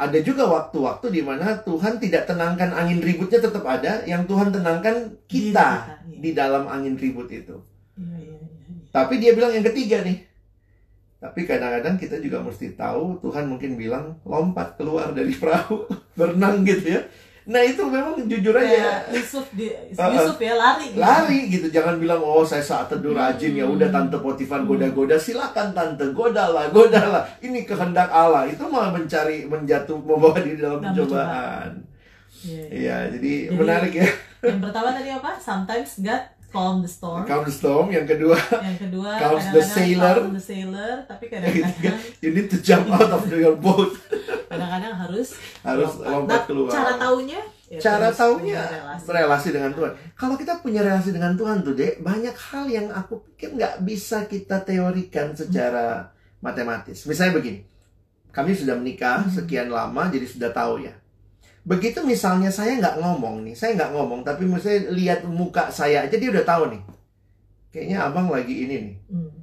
[0.00, 5.16] ada juga waktu-waktu di mana Tuhan tidak tenangkan angin ributnya tetap ada, yang Tuhan tenangkan
[5.28, 5.68] kita
[6.08, 6.18] iya.
[6.20, 7.60] di dalam angin ribut itu.
[8.00, 8.84] Iya, iya, iya, iya.
[8.88, 10.24] Tapi dia bilang yang ketiga nih.
[11.20, 15.84] Tapi kadang-kadang kita juga mesti tahu Tuhan mungkin bilang lompat keluar dari perahu,
[16.18, 17.04] berenang gitu ya.
[17.50, 20.14] Nah itu memang jujur aja Kayak Yusuf di Uh-uh.
[20.14, 20.86] Yusuf ya lari.
[20.88, 20.96] gitu.
[20.96, 23.96] lari gitu jangan bilang oh saya saat teduh rajin ya udah Hmm.
[24.06, 30.38] tante Potifar goda-goda silakan tante godalah godalah ini kehendak Allah itu malah mencari menjatuh membawa
[30.38, 31.82] diri dalam pencobaan
[32.40, 34.06] Iya, iya jadi, Jadi- menarik ya
[34.40, 35.30] Yang pertama tadi apa?
[35.36, 37.22] Sometimes God calm the storm.
[37.24, 40.16] calm the storm yang kedua Yang kedua Calms the sailor.
[40.20, 43.94] calm the sailor, tapi kadang-kadang you need to jump out of your boat
[44.50, 47.40] kadang-kadang harus harus lompat Nah, keluar Cara taunya?
[47.70, 49.06] ya cara taunya relasi.
[49.08, 49.92] relasi dengan Tuhan.
[50.12, 54.26] Kalau kita punya relasi dengan Tuhan tuh, Dek, banyak hal yang aku pikir nggak bisa
[54.26, 57.06] kita teorikan secara matematis.
[57.06, 57.62] Misalnya begini,
[58.28, 59.30] kami sudah menikah Hmm.
[59.30, 60.98] sekian lama, jadi sudah tahu ya.
[61.64, 66.16] Begitu misalnya saya nggak ngomong nih, saya nggak ngomong, tapi misalnya lihat muka saya aja
[66.16, 66.82] dia udah tahu nih.
[67.70, 68.96] Kayaknya abang lagi ini nih.
[69.12, 69.40] Hmm.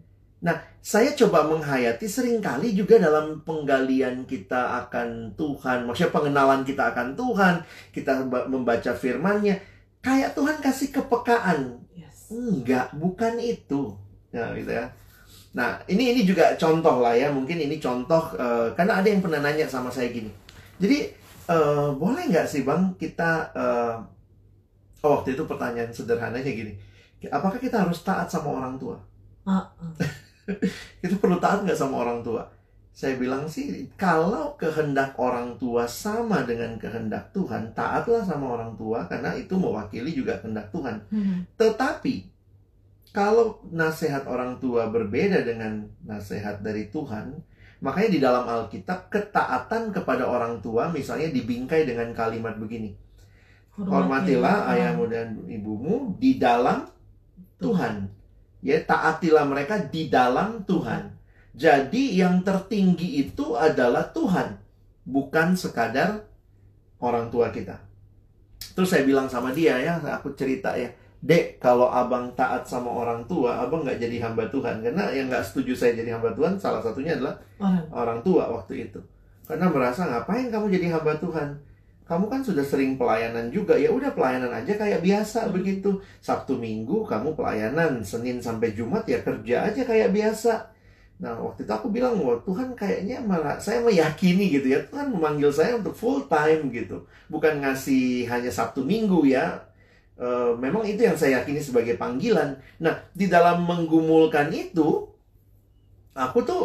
[0.87, 7.11] Saya coba menghayati sering kali juga dalam penggalian kita akan Tuhan, maksudnya pengenalan kita akan
[7.11, 7.59] Tuhan,
[7.91, 9.59] kita ba- membaca firman-Nya,
[9.99, 11.83] kayak Tuhan kasih kepekaan.
[11.91, 12.31] Yes.
[12.31, 13.99] Enggak, bukan itu.
[14.31, 14.87] Nah, gitu ya.
[15.51, 19.43] Nah, ini ini juga contoh lah ya, mungkin ini contoh eh, karena ada yang pernah
[19.43, 20.31] nanya sama saya gini.
[20.79, 21.11] Jadi,
[21.47, 23.95] eh, boleh nggak sih Bang kita eh,
[25.03, 26.73] oh, waktu itu pertanyaan sederhananya gini.
[27.31, 28.97] Apakah kita harus taat sama orang tua?
[29.47, 29.91] Ah, ah.
[31.01, 32.45] kita perlu taat nggak sama orang tua?
[32.97, 39.05] Saya bilang sih, kalau kehendak orang tua sama dengan kehendak Tuhan, taatlah sama orang tua
[39.05, 40.97] karena itu mewakili juga kehendak Tuhan.
[41.13, 41.45] Hmm.
[41.61, 42.25] Tetapi
[43.13, 47.37] kalau nasihat orang tua berbeda dengan nasihat dari Tuhan,
[47.83, 52.93] makanya di dalam Alkitab ketaatan kepada orang tua misalnya dibingkai dengan kalimat begini.
[53.77, 56.89] Hormatilah ayahmu dan ibumu di dalam
[57.61, 58.09] Tuhan.
[58.65, 61.13] Ya, taatilah mereka di dalam Tuhan.
[61.53, 64.57] Jadi yang tertinggi itu adalah Tuhan,
[65.05, 66.25] bukan sekadar
[66.97, 67.77] orang tua kita.
[68.73, 73.25] Terus saya bilang sama dia ya, aku cerita ya, Dek, kalau abang taat sama orang
[73.25, 74.85] tua, abang nggak jadi hamba Tuhan.
[74.85, 77.85] Karena yang nggak setuju saya jadi hamba Tuhan, salah satunya adalah Orang.
[77.91, 79.01] orang tua waktu itu.
[79.49, 81.57] Karena merasa ngapain kamu jadi hamba Tuhan?
[82.07, 85.53] Kamu kan sudah sering pelayanan juga, ya udah pelayanan aja kayak biasa Hmm.
[85.57, 85.89] begitu.
[86.23, 90.71] Sabtu Minggu kamu pelayanan, Senin sampai Jumat ya kerja aja kayak biasa.
[91.19, 95.49] Nah waktu itu aku bilang, wah Tuhan kayaknya malah saya meyakini gitu ya, Tuhan memanggil
[95.49, 99.65] saya untuk full time gitu, bukan ngasih hanya Sabtu Minggu ya.
[100.17, 102.57] Eh, memang itu yang saya yakini sebagai panggilan.
[102.81, 105.05] Nah di dalam menggumulkan itu,
[106.17, 106.63] aku tuh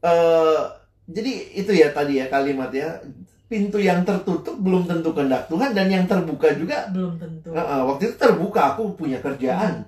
[0.00, 0.64] eh
[1.04, 3.04] jadi itu ya tadi ya kalimat ya
[3.52, 6.88] pintu yang tertutup belum tentu kehendak Tuhan dan yang terbuka juga.
[6.88, 7.52] Belum tentu.
[7.52, 9.84] Uh, uh, waktu itu terbuka aku punya kerjaan.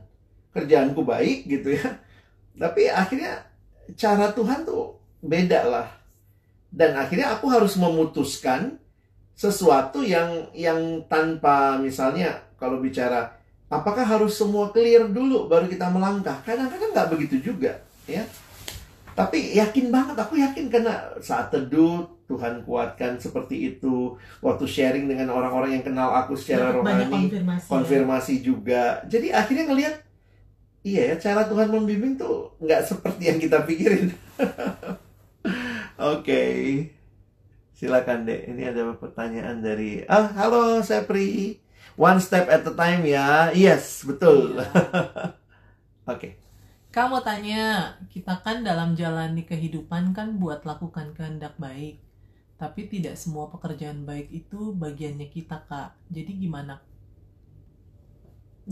[0.53, 1.97] Kerjaanku baik gitu ya.
[2.61, 3.41] Tapi akhirnya
[3.97, 5.89] cara Tuhan tuh beda lah.
[6.69, 8.77] Dan akhirnya aku harus memutuskan
[9.33, 13.39] sesuatu yang yang tanpa misalnya kalau bicara
[13.71, 16.43] apakah harus semua clear dulu baru kita melangkah?
[16.43, 18.27] Kadang-kadang nggak begitu juga ya.
[19.15, 24.15] Tapi yakin banget aku yakin karena saat teduh Tuhan kuatkan seperti itu.
[24.43, 27.71] Waktu sharing dengan orang-orang yang kenal aku secara banyak rohani konfirmasi, ya.
[27.71, 28.85] konfirmasi juga.
[29.07, 29.95] Jadi akhirnya ngelihat
[30.87, 34.15] iya ya cara Tuhan membimbing tuh nggak seperti yang kita pikirin.
[36.15, 36.43] Oke
[37.79, 38.51] silakan deh.
[38.51, 41.59] Ini ada pertanyaan dari ah halo Sepri
[41.97, 44.89] one step at a time ya yes betul Iya.
[46.13, 46.29] oke
[46.97, 47.65] Kamu tanya,
[48.13, 51.97] kita kan dalam jalani kehidupan kan buat lakukan kehendak baik.
[52.61, 55.91] Tapi tidak semua pekerjaan baik itu bagiannya kita, Kak.
[56.17, 56.75] Jadi gimana?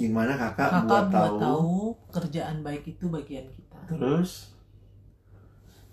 [0.01, 1.75] gimana kakak, Kakak buat, buat tahu, tahu
[2.07, 3.81] pekerjaan baik itu bagian kita.
[3.87, 4.53] terus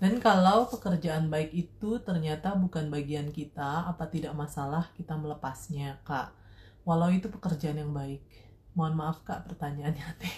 [0.01, 6.27] Dan kalau pekerjaan baik itu ternyata bukan bagian kita, apa tidak masalah kita melepasnya, Kak?
[6.83, 8.19] Walau itu pekerjaan yang baik.
[8.73, 10.33] Mohon maaf, Kak, pertanyaannya aneh.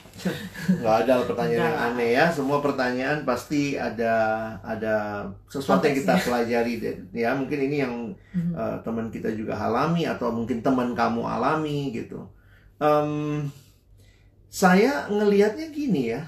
[0.83, 4.11] nggak ada pertanyaan yang aneh ya semua pertanyaan pasti ada
[4.59, 6.73] ada sesuatu yang kita pelajari
[7.15, 7.93] ya mungkin ini yang
[8.35, 8.51] Mhm.
[8.51, 12.27] eh, teman kita juga alami atau mungkin teman kamu alami gitu
[12.75, 13.47] Em,
[14.51, 16.27] saya ngelihatnya gini ya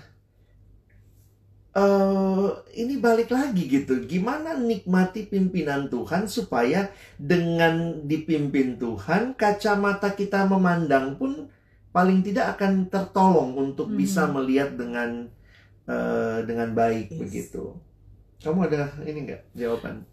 [1.77, 4.01] eh ini balik lagi gitu.
[4.03, 6.89] Gimana nikmati pimpinan Tuhan supaya
[7.21, 11.45] dengan dipimpin Tuhan kacamata kita memandang pun
[11.93, 13.97] paling tidak akan tertolong untuk Hmm.
[13.97, 15.29] bisa melihat dengan
[15.87, 17.19] eh, dengan baik Yes.
[17.21, 17.63] begitu.
[18.43, 19.55] Kamu ada ini nggak?
[19.55, 20.03] Jawaban?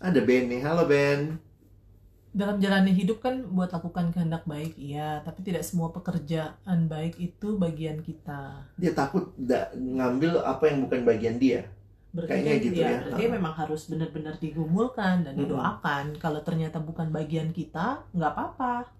[0.00, 0.60] Ada Ben nih.
[0.64, 1.38] Halo Ben
[2.30, 5.18] dalam jalani hidup kan buat lakukan kehendak baik iya.
[5.26, 8.64] Tapi tidak semua pekerjaan baik itu bagian kita.
[8.78, 9.34] Dia takut
[9.74, 11.66] ngambil apa yang bukan bagian dia.
[12.10, 12.98] Berarti Kayaknya gitu ya, ya.
[13.06, 13.30] berarti Ha.
[13.38, 16.04] memang harus benar-benar digumulkan dan didoakan.
[16.18, 18.90] Kalau ternyata bukan bagian kita nggak apa-apa.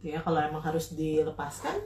[0.00, 1.76] Ya kalau emang harus dilepaskan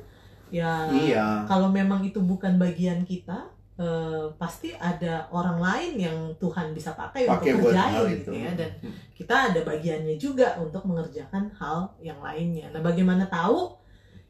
[0.50, 1.26] ya iya.
[1.46, 3.46] kalau memang itu bukan bagian kita
[3.80, 8.52] eh, pasti ada orang lain yang Tuhan bisa pakai, pakai untuk kerjain itu gitu ya
[8.52, 8.92] dan Hmm.
[9.16, 12.68] kita ada bagiannya juga untuk mengerjakan hal yang lainnya.
[12.70, 13.80] Nah, bagaimana tahu?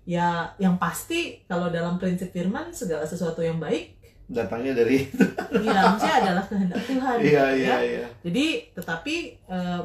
[0.06, 3.98] Ya, yang pasti kalau dalam prinsip firman segala sesuatu yang baik
[4.30, 5.10] datangnya dari
[5.58, 7.16] ya maksudnya adalah kehendak Tuhan.
[7.26, 7.76] iya gitu iya ya.
[7.82, 9.82] iya Jadi, tetapi eh,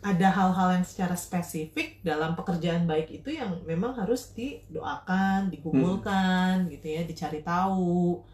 [0.00, 6.70] ada hal-hal yang secara spesifik dalam pekerjaan baik itu yang memang harus didoakan, digumulkan Hmm.
[6.70, 8.24] gitu ya, dicari tahu.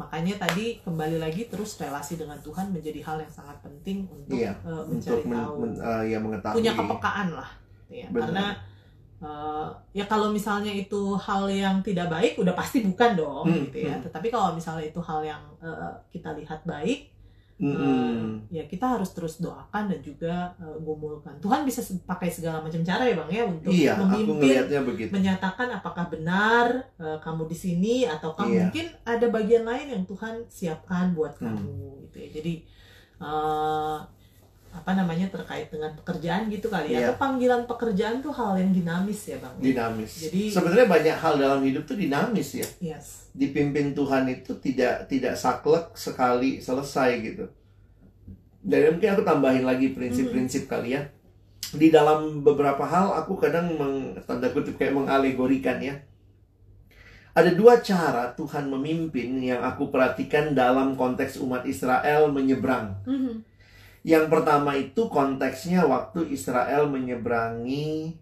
[0.00, 4.56] Makanya tadi kembali lagi terus relasi dengan Tuhan menjadi hal yang sangat penting untuk Iya,
[4.64, 7.50] untuk mencari men, tahu men- eh, ya mengetahui punya kepekaan lah
[7.86, 8.22] ya Benar.
[8.24, 8.46] karena
[9.20, 13.84] eh, ya kalau misalnya itu hal yang tidak baik udah pasti bukan dong Hmm, gitu
[13.84, 14.04] ya hmm.
[14.08, 17.12] tetapi kalau misalnya itu hal yang eh, kita lihat baik
[17.60, 18.48] Mm-mm.
[18.48, 22.80] eh, ya kita harus terus doakan dan juga eh, gumulkan Tuhan bisa pakai segala macam
[22.80, 24.32] cara ya bang ya untuk iya memimpin
[24.82, 28.64] begitu menyatakan apakah benar eh, kamu di sini ataukah Iya.
[28.64, 31.52] mungkin ada bagian lain yang Tuhan siapkan buat Hmm.
[31.52, 32.28] kamu gitu ya.
[32.34, 32.54] Jadi
[33.20, 33.98] eh,
[34.70, 36.98] apa namanya terkait dengan pekerjaan gitu kali ya.
[36.98, 37.06] Iya.
[37.10, 39.54] Atau panggilan pekerjaan tuh hal yang dinamis ya, Bang.
[39.58, 43.26] dinamis Jadi- sebenarnya banyak hal dalam hidup tuh dinamis ya Yes.
[43.34, 47.44] dipimpin Tuhan itu tidak tidak saklek sekali selesai gitu.
[48.60, 51.02] Dan mungkin aku tambahin lagi prinsip-prinsip kali ya.
[51.70, 55.96] Di dalam beberapa hal aku kadang meng, tanda kutip kayak mengalegorikan ya.
[57.30, 62.98] Ada dua cara Tuhan memimpin yang aku perhatikan dalam konteks umat Israel menyeberang.
[63.06, 63.49] Mhm.
[64.00, 68.16] Yang pertama itu konteksnya waktu Israel menyeberangi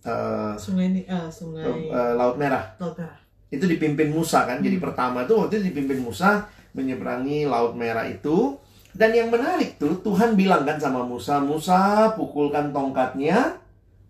[0.00, 3.16] eh, Sungai ini eh, sungai eh, Laut Merah Laut Merah.
[3.48, 4.60] itu dipimpin Musa kan.
[4.60, 4.86] Jadi Hmm.
[4.88, 8.56] pertama itu waktu itu dipimpin Musa menyeberangi Laut Merah itu.
[8.92, 13.60] Dan yang menarik tuh Tuhan bilang kan sama Musa, Musa pukulkan tongkatnya,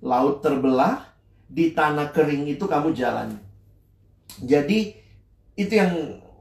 [0.01, 1.03] laut terbelah,
[1.45, 3.37] di tanah kering itu kamu jalan.
[4.41, 4.95] Jadi
[5.55, 5.93] itu yang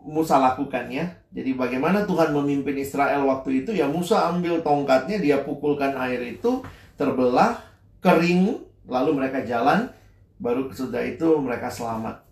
[0.08, 1.20] Musa lakukan ya.
[1.36, 6.64] Jadi bagaimana Tuhan memimpin Israel waktu itu ya Musa ambil tongkatnya, dia pukulkan air itu
[6.96, 7.60] terbelah,
[8.00, 9.92] kering, lalu mereka jalan,
[10.40, 12.24] baru sudah itu mereka selamat.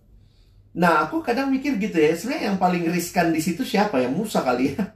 [0.75, 4.07] Nah, aku kadang mikir gitu ya, sebenarnya yang paling riskan di situ siapa ya?
[4.07, 4.95] Musa kali ya.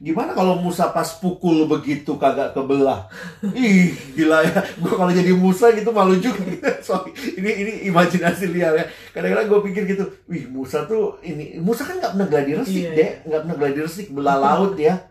[0.00, 3.04] Gimana kalau Musa pas pukul begitu kagak kebelah?
[3.52, 4.64] Ih, gila ya.
[4.80, 6.40] Gue kalau jadi Musa gitu malu juga.
[6.88, 8.88] Sorry, ini ini imajinasi liar ya.
[9.12, 12.96] Kadang-kadang gue pikir gitu, wih Musa tuh ini Musa kan nggak pernah gladi resik Iya,
[12.96, 15.04] deh, nggak pernah gladi resik belah laut ya.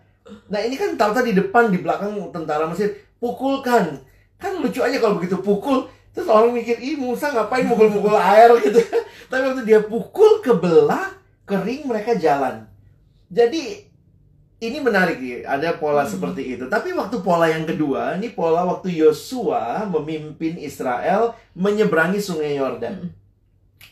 [0.50, 2.90] Nah ini kan tahu di depan di belakang tentara Mesir
[3.22, 4.02] pukulkan.
[4.42, 5.86] Kan lucu aja kalau begitu pukul,
[6.18, 8.82] terus orang mikir, ih Musa ngapain mukul-mukul air gitu.
[9.30, 11.14] Tapi waktu dia pukul kebelah,
[11.46, 12.66] kering mereka jalan.
[13.30, 13.89] Jadi
[14.60, 16.12] ini menarik ya, ada pola Hmm.
[16.12, 16.68] seperti itu.
[16.68, 23.08] Tapi waktu pola yang kedua, ini pola waktu Yosua memimpin Israel menyeberangi Sungai Yordan.
[23.08, 23.10] Mm.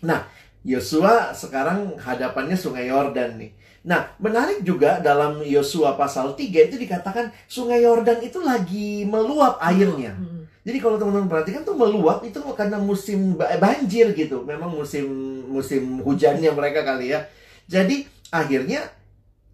[0.03, 0.27] Nah,
[0.67, 3.55] Yosua sekarang hadapannya Sungai Yordan nih.
[3.87, 10.11] Nah, menarik juga dalam Yosua pasal 3 itu dikatakan Sungai Yordan itu lagi meluap airnya.
[10.19, 10.43] Mm.
[10.67, 14.43] Jadi kalau teman-teman perhatikan tuh meluap itu karena musim ba- banjir gitu.
[14.43, 15.07] Memang musim
[15.47, 17.23] musim hujannya mereka kali ya.
[17.71, 18.83] Jadi akhirnya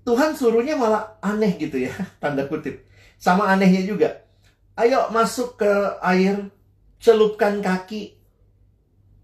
[0.03, 2.83] Tuhan suruhnya malah aneh gitu ya, tanda kutip.
[3.19, 4.23] Sama anehnya juga.
[4.75, 5.71] Ayo masuk ke
[6.03, 6.51] air,
[6.99, 8.19] celupkan kaki.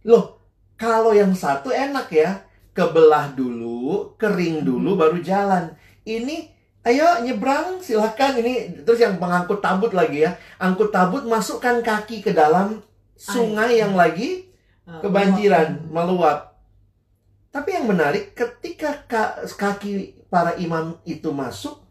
[0.07, 0.39] Loh,
[0.79, 5.75] kalau yang satu enak ya, kebelah dulu, kering dulu baru jalan.
[6.07, 6.47] Ini
[6.87, 12.31] ayo nyebrang silahkan ini terus yang pengangkut tabut lagi ya angkut tabut masukkan kaki ke
[12.31, 12.79] dalam
[13.19, 13.83] sungai Air.
[13.83, 14.47] yang lagi
[14.89, 16.57] Uh, kebanjiran, meluap.
[17.53, 21.81] Tapi yang menarik, ketika ka- kaki para imam itu masuk,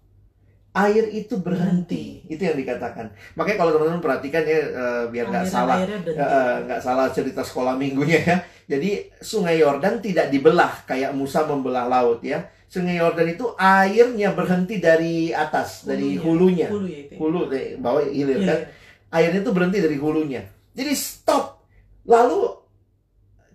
[0.72, 2.22] air itu berhenti.
[2.30, 3.10] Itu yang dikatakan.
[3.34, 6.10] Makanya kalau teman-teman perhatikan ya, eh, biar nggak salah, berhenti.
[6.14, 8.36] eh, eh, nggak salah cerita sekolah minggunya ya.
[8.68, 12.46] Jadi Sungai Yordan tidak dibelah kayak Musa membelah laut ya.
[12.68, 16.68] Sungai Yordan itu airnya berhenti dari atas, dari hulunya.
[16.68, 17.12] Hulu ya itu.
[17.12, 17.18] ya.
[17.18, 19.08] Hulu, eh, bawah hilir kan Hilir.
[19.08, 20.42] airnya itu berhenti dari hulunya.
[20.76, 21.64] Jadi stop.
[22.04, 22.54] Lalu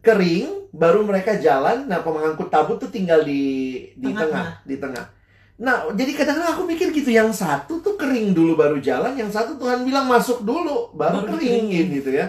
[0.02, 1.86] kering, baru mereka jalan.
[1.86, 3.42] Nah, pengangkut tabut tuh tinggal di
[3.94, 4.46] di Tengah-tengah.
[4.58, 5.06] tengah, di tengah.
[5.62, 9.54] Nah, jadi kadang-kadang aku mikir gitu, yang satu tuh kering dulu baru jalan, yang satu
[9.56, 11.88] Tuhan bilang masuk dulu baru, Baru keringin dikeringin.
[12.02, 12.26] gitu ya.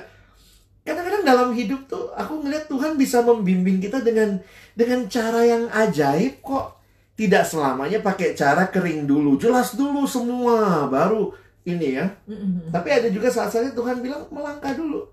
[0.84, 4.36] Kadang-kadang dalam hidup tuh aku ngeliat Tuhan bisa membimbing kita dengan
[4.76, 6.76] dengan cara yang ajaib kok.
[7.14, 11.30] Tidak selamanya pakai cara kering dulu, jelas dulu semua, baru
[11.64, 12.10] ini ya.
[12.28, 12.74] Mm-mm.
[12.74, 15.08] Tapi ada juga saat-saatnya Tuhan bilang melangkah dulu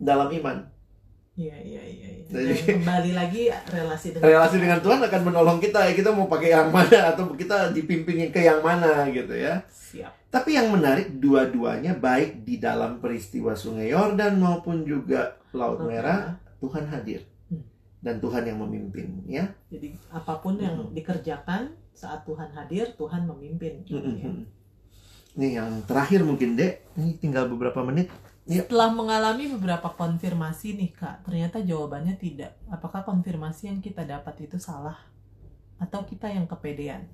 [0.00, 0.64] dalam iman.
[1.40, 2.08] Iya, iya, iya.
[2.12, 2.24] iya.
[2.28, 6.52] Jadi- kembali lagi relasi dengan Relasi dengan Tuhan akan menolong kita ya kita mau pakai
[6.52, 9.64] yang mana atau kita dipimpin ke yang mana gitu ya.
[9.66, 10.28] Siap.
[10.28, 16.86] Tapi yang menarik dua-duanya baik di dalam peristiwa Sungai Yordan maupun juga Laut Merah Tuhan
[16.86, 17.64] hadir Hmm.
[17.98, 19.50] dan Tuhan yang memimpin ya.
[19.66, 20.94] Jadi apa pun yang Mm-mm.
[20.94, 23.82] dikerjakan saat Tuhan hadir, Tuhan memimpin.
[23.88, 23.98] Ya.
[23.98, 24.46] Mm-mm.
[25.34, 28.06] Nih yang terakhir mungkin Dek, ini tinggal beberapa menit.
[28.50, 28.66] Iya.
[28.66, 32.58] Setelah mengalami beberapa konfirmasi nih kak, ternyata jawabannya tidak.
[32.66, 34.98] Apakah konfirmasi yang kita dapat itu salah?
[35.78, 37.06] Atau kita yang kepedean?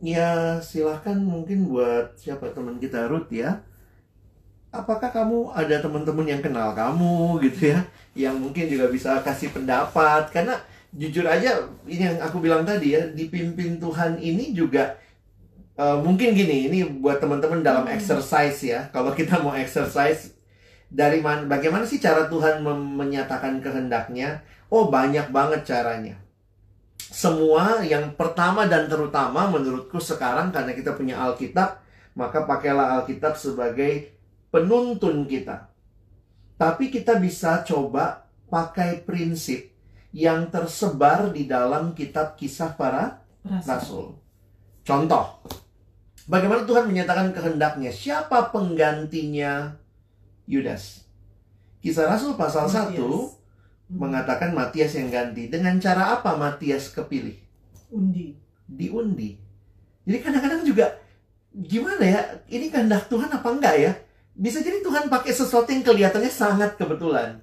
[0.00, 3.60] Ya silahkan mungkin buat siapa teman kita Ruth ya.
[4.72, 7.84] Apakah kamu ada teman-teman yang kenal kamu gitu ya,
[8.16, 10.32] yang mungkin juga bisa kasih pendapat?
[10.32, 10.56] Karena
[10.96, 14.96] jujur aja ini yang aku bilang tadi ya, dipimpin Tuhan ini juga
[15.76, 17.94] eh, mungkin gini, ini buat teman-teman dalam Hmm.
[17.96, 18.88] exercise ya.
[18.92, 20.34] Kalau kita mau exercise
[20.88, 22.64] dari mana, bagaimana sih cara Tuhan
[22.98, 24.42] menyatakan kehendaknya?
[24.72, 26.16] Oh banyak banget caranya
[27.06, 31.78] semua yang pertama dan terutama menurutku sekarang karena kita punya Alkitab,
[32.18, 34.10] maka pakailah Alkitab sebagai
[34.50, 35.70] penuntun kita.
[36.56, 39.70] Tapi kita bisa coba pakai prinsip
[40.10, 43.76] yang tersebar di dalam kitab kisah para Rasa.
[43.78, 44.16] rasul.
[44.82, 45.44] Contoh,
[46.26, 47.90] bagaimana Tuhan menyatakan kehendaknya?
[47.94, 49.78] Siapa penggantinya
[50.44, 51.06] Yudas?
[51.80, 53.38] Kisah Rasul pasal 1 Matias.
[53.90, 55.46] mengatakan Matias yang ganti.
[55.46, 57.46] Dengan cara apa Matias kepilih?
[57.90, 58.34] undi.
[58.66, 59.38] Diundi.
[60.06, 60.98] Jadi kadang-kadang juga
[61.54, 62.20] gimana ya?
[62.50, 63.92] Ini kehendak Tuhan apa enggak ya?
[64.36, 67.40] Bisa jadi Tuhan pakai sesuatu yang kelihatannya sangat kebetulan.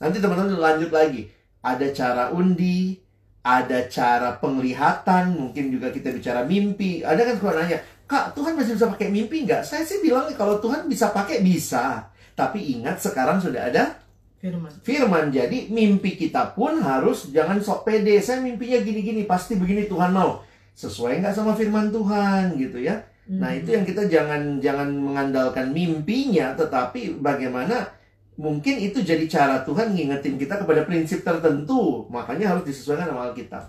[0.00, 1.28] Nanti teman-teman lanjut lagi.
[1.60, 2.96] Ada cara undi,
[3.42, 7.02] ada cara penglihatan, mungkin juga kita bicara mimpi.
[7.02, 9.66] Ada kan suka nanya, Kak, Tuhan masih bisa pakai mimpi nggak?
[9.66, 12.06] Saya sih bilang kalau Tuhan bisa pakai, bisa.
[12.38, 13.98] Tapi ingat sekarang sudah ada
[14.38, 14.70] Firman.
[14.84, 15.26] firman.
[15.32, 18.20] Jadi mimpi kita pun harus jangan sok pede.
[18.22, 20.44] Saya mimpinya gini-gini, pasti begini Tuhan mau.
[20.76, 23.00] Sesuai nggak sama firman Tuhan gitu ya.
[23.26, 23.58] Nah Hmm.
[23.58, 27.90] itu yang kita jangan jangan mengandalkan mimpinya, tetapi bagaimana
[28.36, 32.04] mungkin itu jadi cara Tuhan ngingetin kita kepada prinsip tertentu.
[32.12, 33.64] Makanya harus disesuaikan sama Alkitab.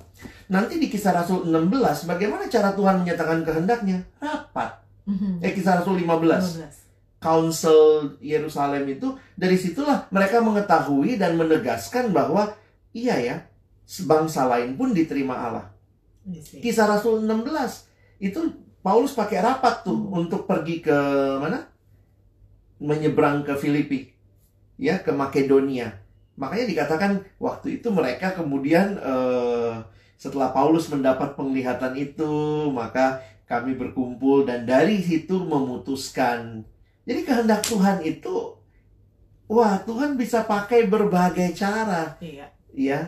[0.52, 4.04] Nanti di kisah Rasul 16, bagaimana cara Tuhan menyatakan kehendaknya?
[4.20, 4.84] Rapat.
[5.08, 5.40] Mhm.
[5.40, 6.60] Eh kisah Rasul 15.
[6.60, 6.86] 15.
[7.18, 12.54] Council Yerusalem itu dari situlah mereka mengetahui dan menegaskan bahwa
[12.94, 13.36] iya ya,
[14.06, 15.66] bangsa lain pun diterima Allah.
[16.62, 17.88] Kisah Rasul 16
[18.20, 18.40] itu
[18.84, 20.28] Paulus pakai rapat tuh Hmm.
[20.28, 20.98] untuk pergi ke
[21.42, 21.66] mana?
[22.78, 24.14] Menyeberang ke Filipi.
[24.78, 25.98] Ya, ke Makedonia.
[26.38, 27.12] Makanya dikatakan
[27.42, 29.74] waktu itu mereka kemudian eh,
[30.18, 32.30] setelah Paulus mendapat penglihatan itu,
[32.70, 36.62] maka kami berkumpul dan dari situ memutuskan.
[37.10, 38.54] Jadi kehendak Tuhan itu
[39.48, 42.52] wah, Tuhan bisa pakai berbagai cara, Iya.
[42.76, 43.00] ya.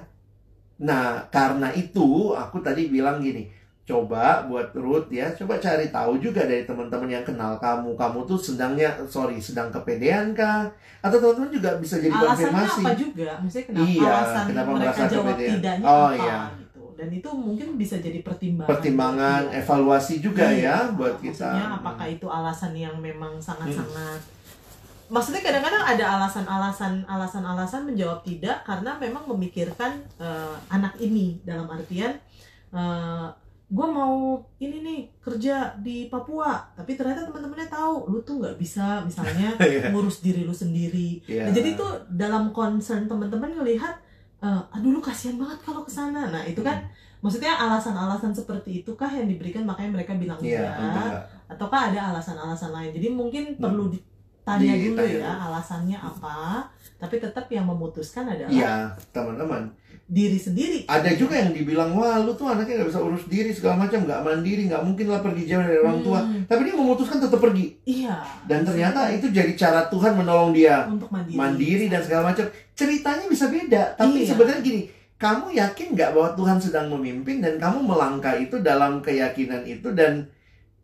[0.79, 3.51] Nah, karena itu aku tadi bilang gini,
[3.89, 7.97] coba buat Ruth ya, coba cari tahu juga dari teman-teman yang kenal kamu.
[7.97, 10.69] Kamu tuh sedangnya sorry, sedang kepedean kah?
[11.01, 12.81] Atau teman-teman juga bisa jadi Alasannya konfirmasi.
[12.85, 13.29] apa juga?
[13.41, 15.51] Maksudnya kenapa Iya, alasan kenapa mereka jawab kepedean?
[15.57, 16.39] tidaknya Oh, apa iya.
[16.53, 16.83] gitu.
[16.93, 18.69] Dan itu mungkin bisa jadi pertimbangan.
[18.69, 19.57] Pertimbangan, Iya.
[19.59, 20.61] evaluasi juga Iya.
[20.61, 21.49] ya buat kita.
[21.49, 24.21] Maksudnya apakah itu alasan yang memang sangat-sangat
[25.09, 32.13] Maksudnya kadang-kadang ada alasan-alasan alasan-alasan menjawab tidak karena memang memikirkan eh, anak ini dalam artian
[33.69, 34.15] gue mau
[34.57, 39.89] ini nih kerja di Papua tapi ternyata teman-temannya tahu lu tuh nggak bisa misalnya Iya.
[39.89, 41.45] ngurus diri lu sendiri Iya.
[41.45, 43.93] Nah, jadi tuh dalam concern teman-teman ngelihat,
[44.39, 46.27] eh, aduh lu kasihan banget kalau ke sana.
[46.27, 46.81] Nah itu kan,
[47.19, 51.21] maksudnya alasan-alasan seperti itukah yang diberikan makanya mereka bilang Iya, iya, tentu nggak.
[51.49, 52.89] ataukah ada alasan-alasan lain.
[52.91, 53.61] Jadi mungkin Hmm.
[53.61, 56.65] perlu ditanya dulu ya alasannya apa.
[56.97, 58.73] Tapi tetap yang memutuskan adalah Iya,
[59.11, 59.69] teman-teman.
[60.09, 60.89] Diri sendiri.
[60.89, 64.21] Ada juga yang dibilang, wah lu tuh anaknya nggak bisa urus diri segala macam, nggak
[64.25, 66.19] mandiri, nggak mungkin lah pergi jauh dari orang tua.
[66.25, 67.77] Hmm, Tapi dia memutuskan tetap pergi.
[67.85, 68.17] Iya.
[68.49, 71.37] Dan ternyata itu jadi cara Tuhan menolong dia untuk mandiri.
[71.37, 72.49] mandiri dan segala macam.
[72.73, 74.33] Ceritanya bisa beda, tapi Iya.
[74.33, 74.81] sebenarnya gini,
[75.21, 80.25] kamu yakin nggak bahwa Tuhan sedang memimpin dan kamu melangkah itu dalam keyakinan itu dan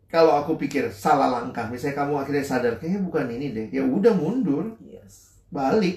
[0.06, 4.14] kalau aku pikir salah langkah, misalnya kamu akhirnya sadar kayaknya bukan ini deh, ya udah
[4.14, 4.78] mundur.
[5.56, 5.96] Balik,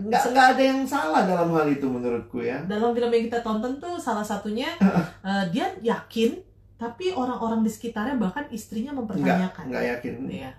[0.00, 2.62] nggak nggak ada yang salah dalam hal itu menurutku ya.
[2.64, 4.70] Dalam film yang kita tonton tuh salah satunya
[5.26, 6.38] eh, dia yakin,
[6.76, 9.64] tapi orang-orang di sekitarnya bahkan istrinya Nggak, mempertanyakan.
[9.66, 10.14] nggak yakin.
[10.28, 10.52] ya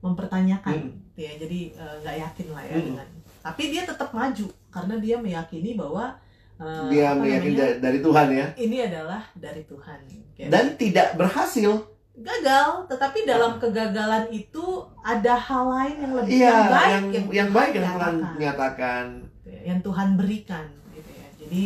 [0.00, 0.92] mempertanyakan Mm.
[1.16, 2.84] ya jadi eh, nggak yakin lah ya Mm.
[2.86, 3.06] dengan
[3.40, 6.12] tapi dia tetap maju karena dia meyakini bahwa
[6.54, 9.98] eh, Dia meyakini namanya, dari, Tuhan ya, ini adalah dari Tuhan
[10.36, 11.72] Kayak dan tidak berhasil.
[12.14, 17.50] gagal tetapi dalam kegagalan itu ada hal lain yang lebih Iya, yang baik yang yang
[17.50, 19.04] baik yang Tuhan nyatakan.
[19.22, 21.62] gitu ya, yang Tuhan berikan gitu ya jadi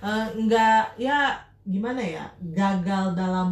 [0.00, 1.18] eh, nggak ya
[1.62, 3.50] gimana ya gagal dalam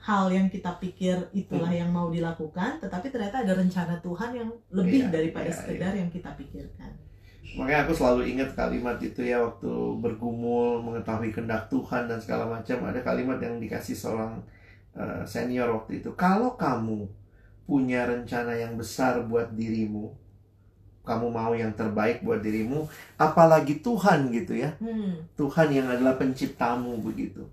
[0.00, 1.80] hal yang kita pikir itulah Hmm.
[1.80, 6.08] yang mau dilakukan tetapi ternyata ada rencana Tuhan yang lebih Iya, daripada iya, sekedar yang
[6.08, 6.92] kita pikirkan
[7.54, 12.82] Makanya aku selalu ingat kalimat itu ya waktu bergumul mengetahui kehendak Tuhan dan segala macam.
[12.82, 14.42] Ada kalimat yang dikasih seorang
[14.92, 16.10] uh, senior waktu itu.
[16.18, 17.06] Kalau kamu
[17.64, 20.12] punya rencana yang besar buat dirimu,
[21.04, 22.88] kamu mau yang terbaik buat dirimu,
[23.20, 24.72] apalagi Tuhan gitu ya.
[24.80, 25.36] hmm.
[25.36, 27.44] Tuhan yang adalah penciptamu begitu.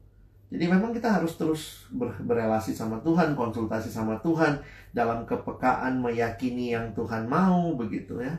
[0.51, 4.59] Jadi memang kita harus terus ber- berelasi sama Tuhan, konsultasi sama Tuhan
[4.91, 8.36] dalam kepekaan meyakini yang Tuhan mau begitu ya.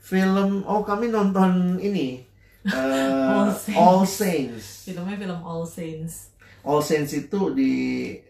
[0.00, 2.24] Film oh kami nonton ini
[2.66, 3.78] eh, All Saints.
[3.78, 4.66] All Saints.
[4.84, 6.32] filmnya film All Saints
[6.62, 7.72] All Saints itu di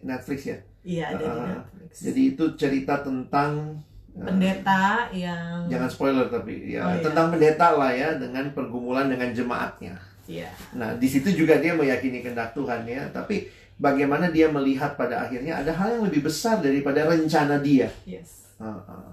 [0.03, 0.59] Netflix ya.
[0.83, 3.78] Iya ada di Ah, Netflix Jadi itu cerita tentang
[4.12, 7.03] eh, pendeta yang jangan spoiler tapi ya Oh, iya.
[7.03, 9.95] tentang pendeta lah ya dengan pergumulan dengan jemaatnya.
[10.24, 15.22] iya Nah, di situ juga dia meyakini kehendak Tuhan ya, tapi bagaimana dia melihat pada
[15.22, 17.91] akhirnya ada hal yang lebih besar daripada rencana dia.
[18.05, 19.11] yes Ah, ah.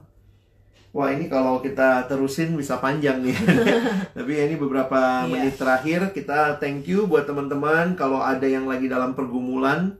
[0.90, 3.38] Wah, ini kalau kita terusin bisa panjang nih.
[4.18, 5.30] tapi ini beberapa Iya.
[5.30, 9.94] menit terakhir kita thank you buat teman-teman kalau ada yang lagi dalam pergumulan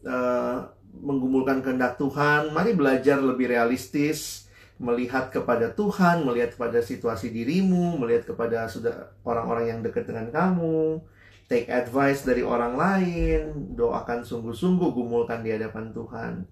[0.00, 0.56] eh,
[0.92, 8.30] menggumulkan kehendak Tuhan, mari belajar lebih realistis melihat kepada Tuhan, melihat kepada situasi dirimu, melihat
[8.30, 11.02] kepada sudah orang-orang yang dekat dengan kamu,
[11.50, 16.46] take advice dari orang lain, doakan sungguh-sungguh, gumulkan di hadapan Tuhan.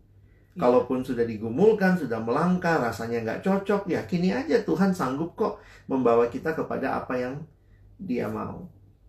[0.57, 6.57] Kalaupun sudah digumulkan, sudah melangkah, rasanya nggak cocok, yakini aja Tuhan sanggup kok membawa kita
[6.57, 7.45] kepada apa yang
[8.01, 8.65] Dia mau.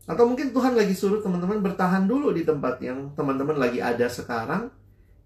[0.07, 4.71] Atau mungkin Tuhan lagi suruh teman-teman bertahan dulu di tempat yang teman-teman lagi ada sekarang.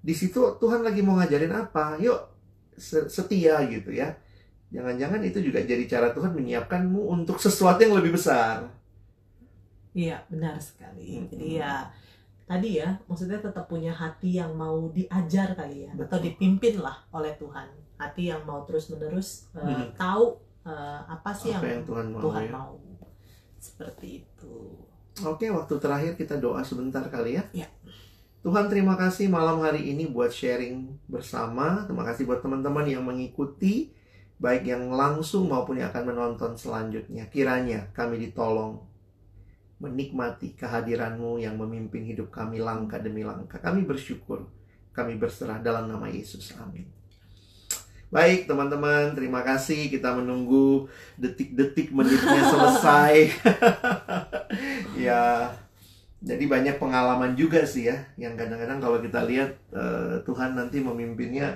[0.01, 1.97] Di situ Tuhan lagi mau ngajarin apa?
[2.01, 2.19] Yuk
[2.75, 4.09] se- setia gitu ya.
[4.71, 8.65] Jangan-jangan itu juga jadi cara Tuhan menyiapkanmu untuk sesuatu yang lebih besar.
[9.91, 11.19] Iya, benar sekali.
[11.19, 11.27] Hmm.
[11.27, 11.91] Jadi ya
[12.47, 16.31] tadi ya, maksudnya tetap punya hati yang mau diajar kali ya, atau Betul.
[16.31, 17.67] dipimpin lah oleh Tuhan.
[17.99, 19.91] Hati yang mau terus-menerus uh, Hmm.
[19.93, 22.51] tahu uh, apa sih apa yang, yang Tuhan mau Tuhan ya.
[22.55, 22.73] mau.
[23.61, 24.55] Seperti itu.
[25.21, 27.43] Oke, waktu terakhir kita doa sebentar kali ya.
[27.53, 27.67] Ya.
[28.41, 31.85] Tuhan terima kasih malam hari ini buat sharing bersama.
[31.85, 33.93] Terima kasih buat teman-teman yang mengikuti
[34.41, 37.29] baik yang langsung maupun yang akan menonton selanjutnya.
[37.29, 38.81] Kiranya kami ditolong
[39.77, 43.61] menikmati kehadiranmu yang memimpin hidup kami langkah demi langkah.
[43.61, 44.49] Kami bersyukur.
[44.89, 46.57] Kami berserah dalam nama Yesus.
[46.57, 46.89] Amin.
[48.11, 49.87] Baik teman-teman, terima kasih.
[49.87, 53.13] Kita menunggu detik-detik menitnya selesai.
[55.07, 55.53] ya,
[56.21, 61.49] Jadi banyak pengalaman juga sih ya, yang kadang-kadang kalau kita lihat eh, Tuhan nanti memimpinnya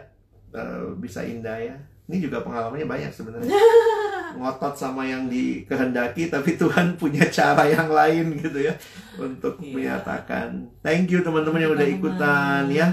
[0.51, 1.75] eh, bisa indah ya.
[2.05, 3.49] Ini juga pengalamannya banyak sebenarnya.
[4.37, 8.73] Ngotot sama yang dikehendaki, tapi Tuhan punya cara yang lain gitu ya
[9.15, 9.71] untuk Iya.
[9.71, 10.69] menyatakan.
[10.81, 12.89] Thank you teman-teman yang udah ikutan ya.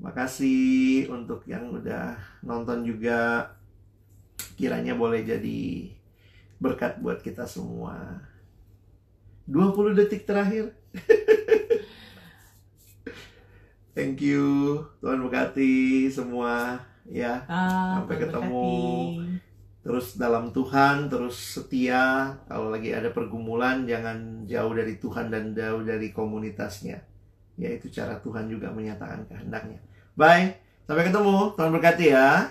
[0.00, 3.50] Makasih untuk yang udah nonton juga.
[4.56, 5.90] Kiranya boleh jadi
[6.56, 8.22] berkat buat kita semua.
[9.46, 10.72] 20 detik terakhir.
[13.96, 14.44] Thank you.
[15.00, 16.76] Tuhan berkati semua
[17.08, 17.48] ya.
[17.48, 18.68] Ah, Sampai Tuhan ketemu.
[19.16, 19.44] berkati.
[19.86, 22.34] Terus dalam Tuhan, terus setia.
[22.50, 26.98] Kalau lagi ada pergumulan, jangan jauh dari Tuhan dan jauh dari komunitasnya.
[27.56, 29.78] Yaitu cara Tuhan juga menyatakan kehendaknya.
[30.18, 30.58] Bye.
[30.84, 31.54] Sampai ketemu.
[31.56, 32.50] Tuhan berkati ya.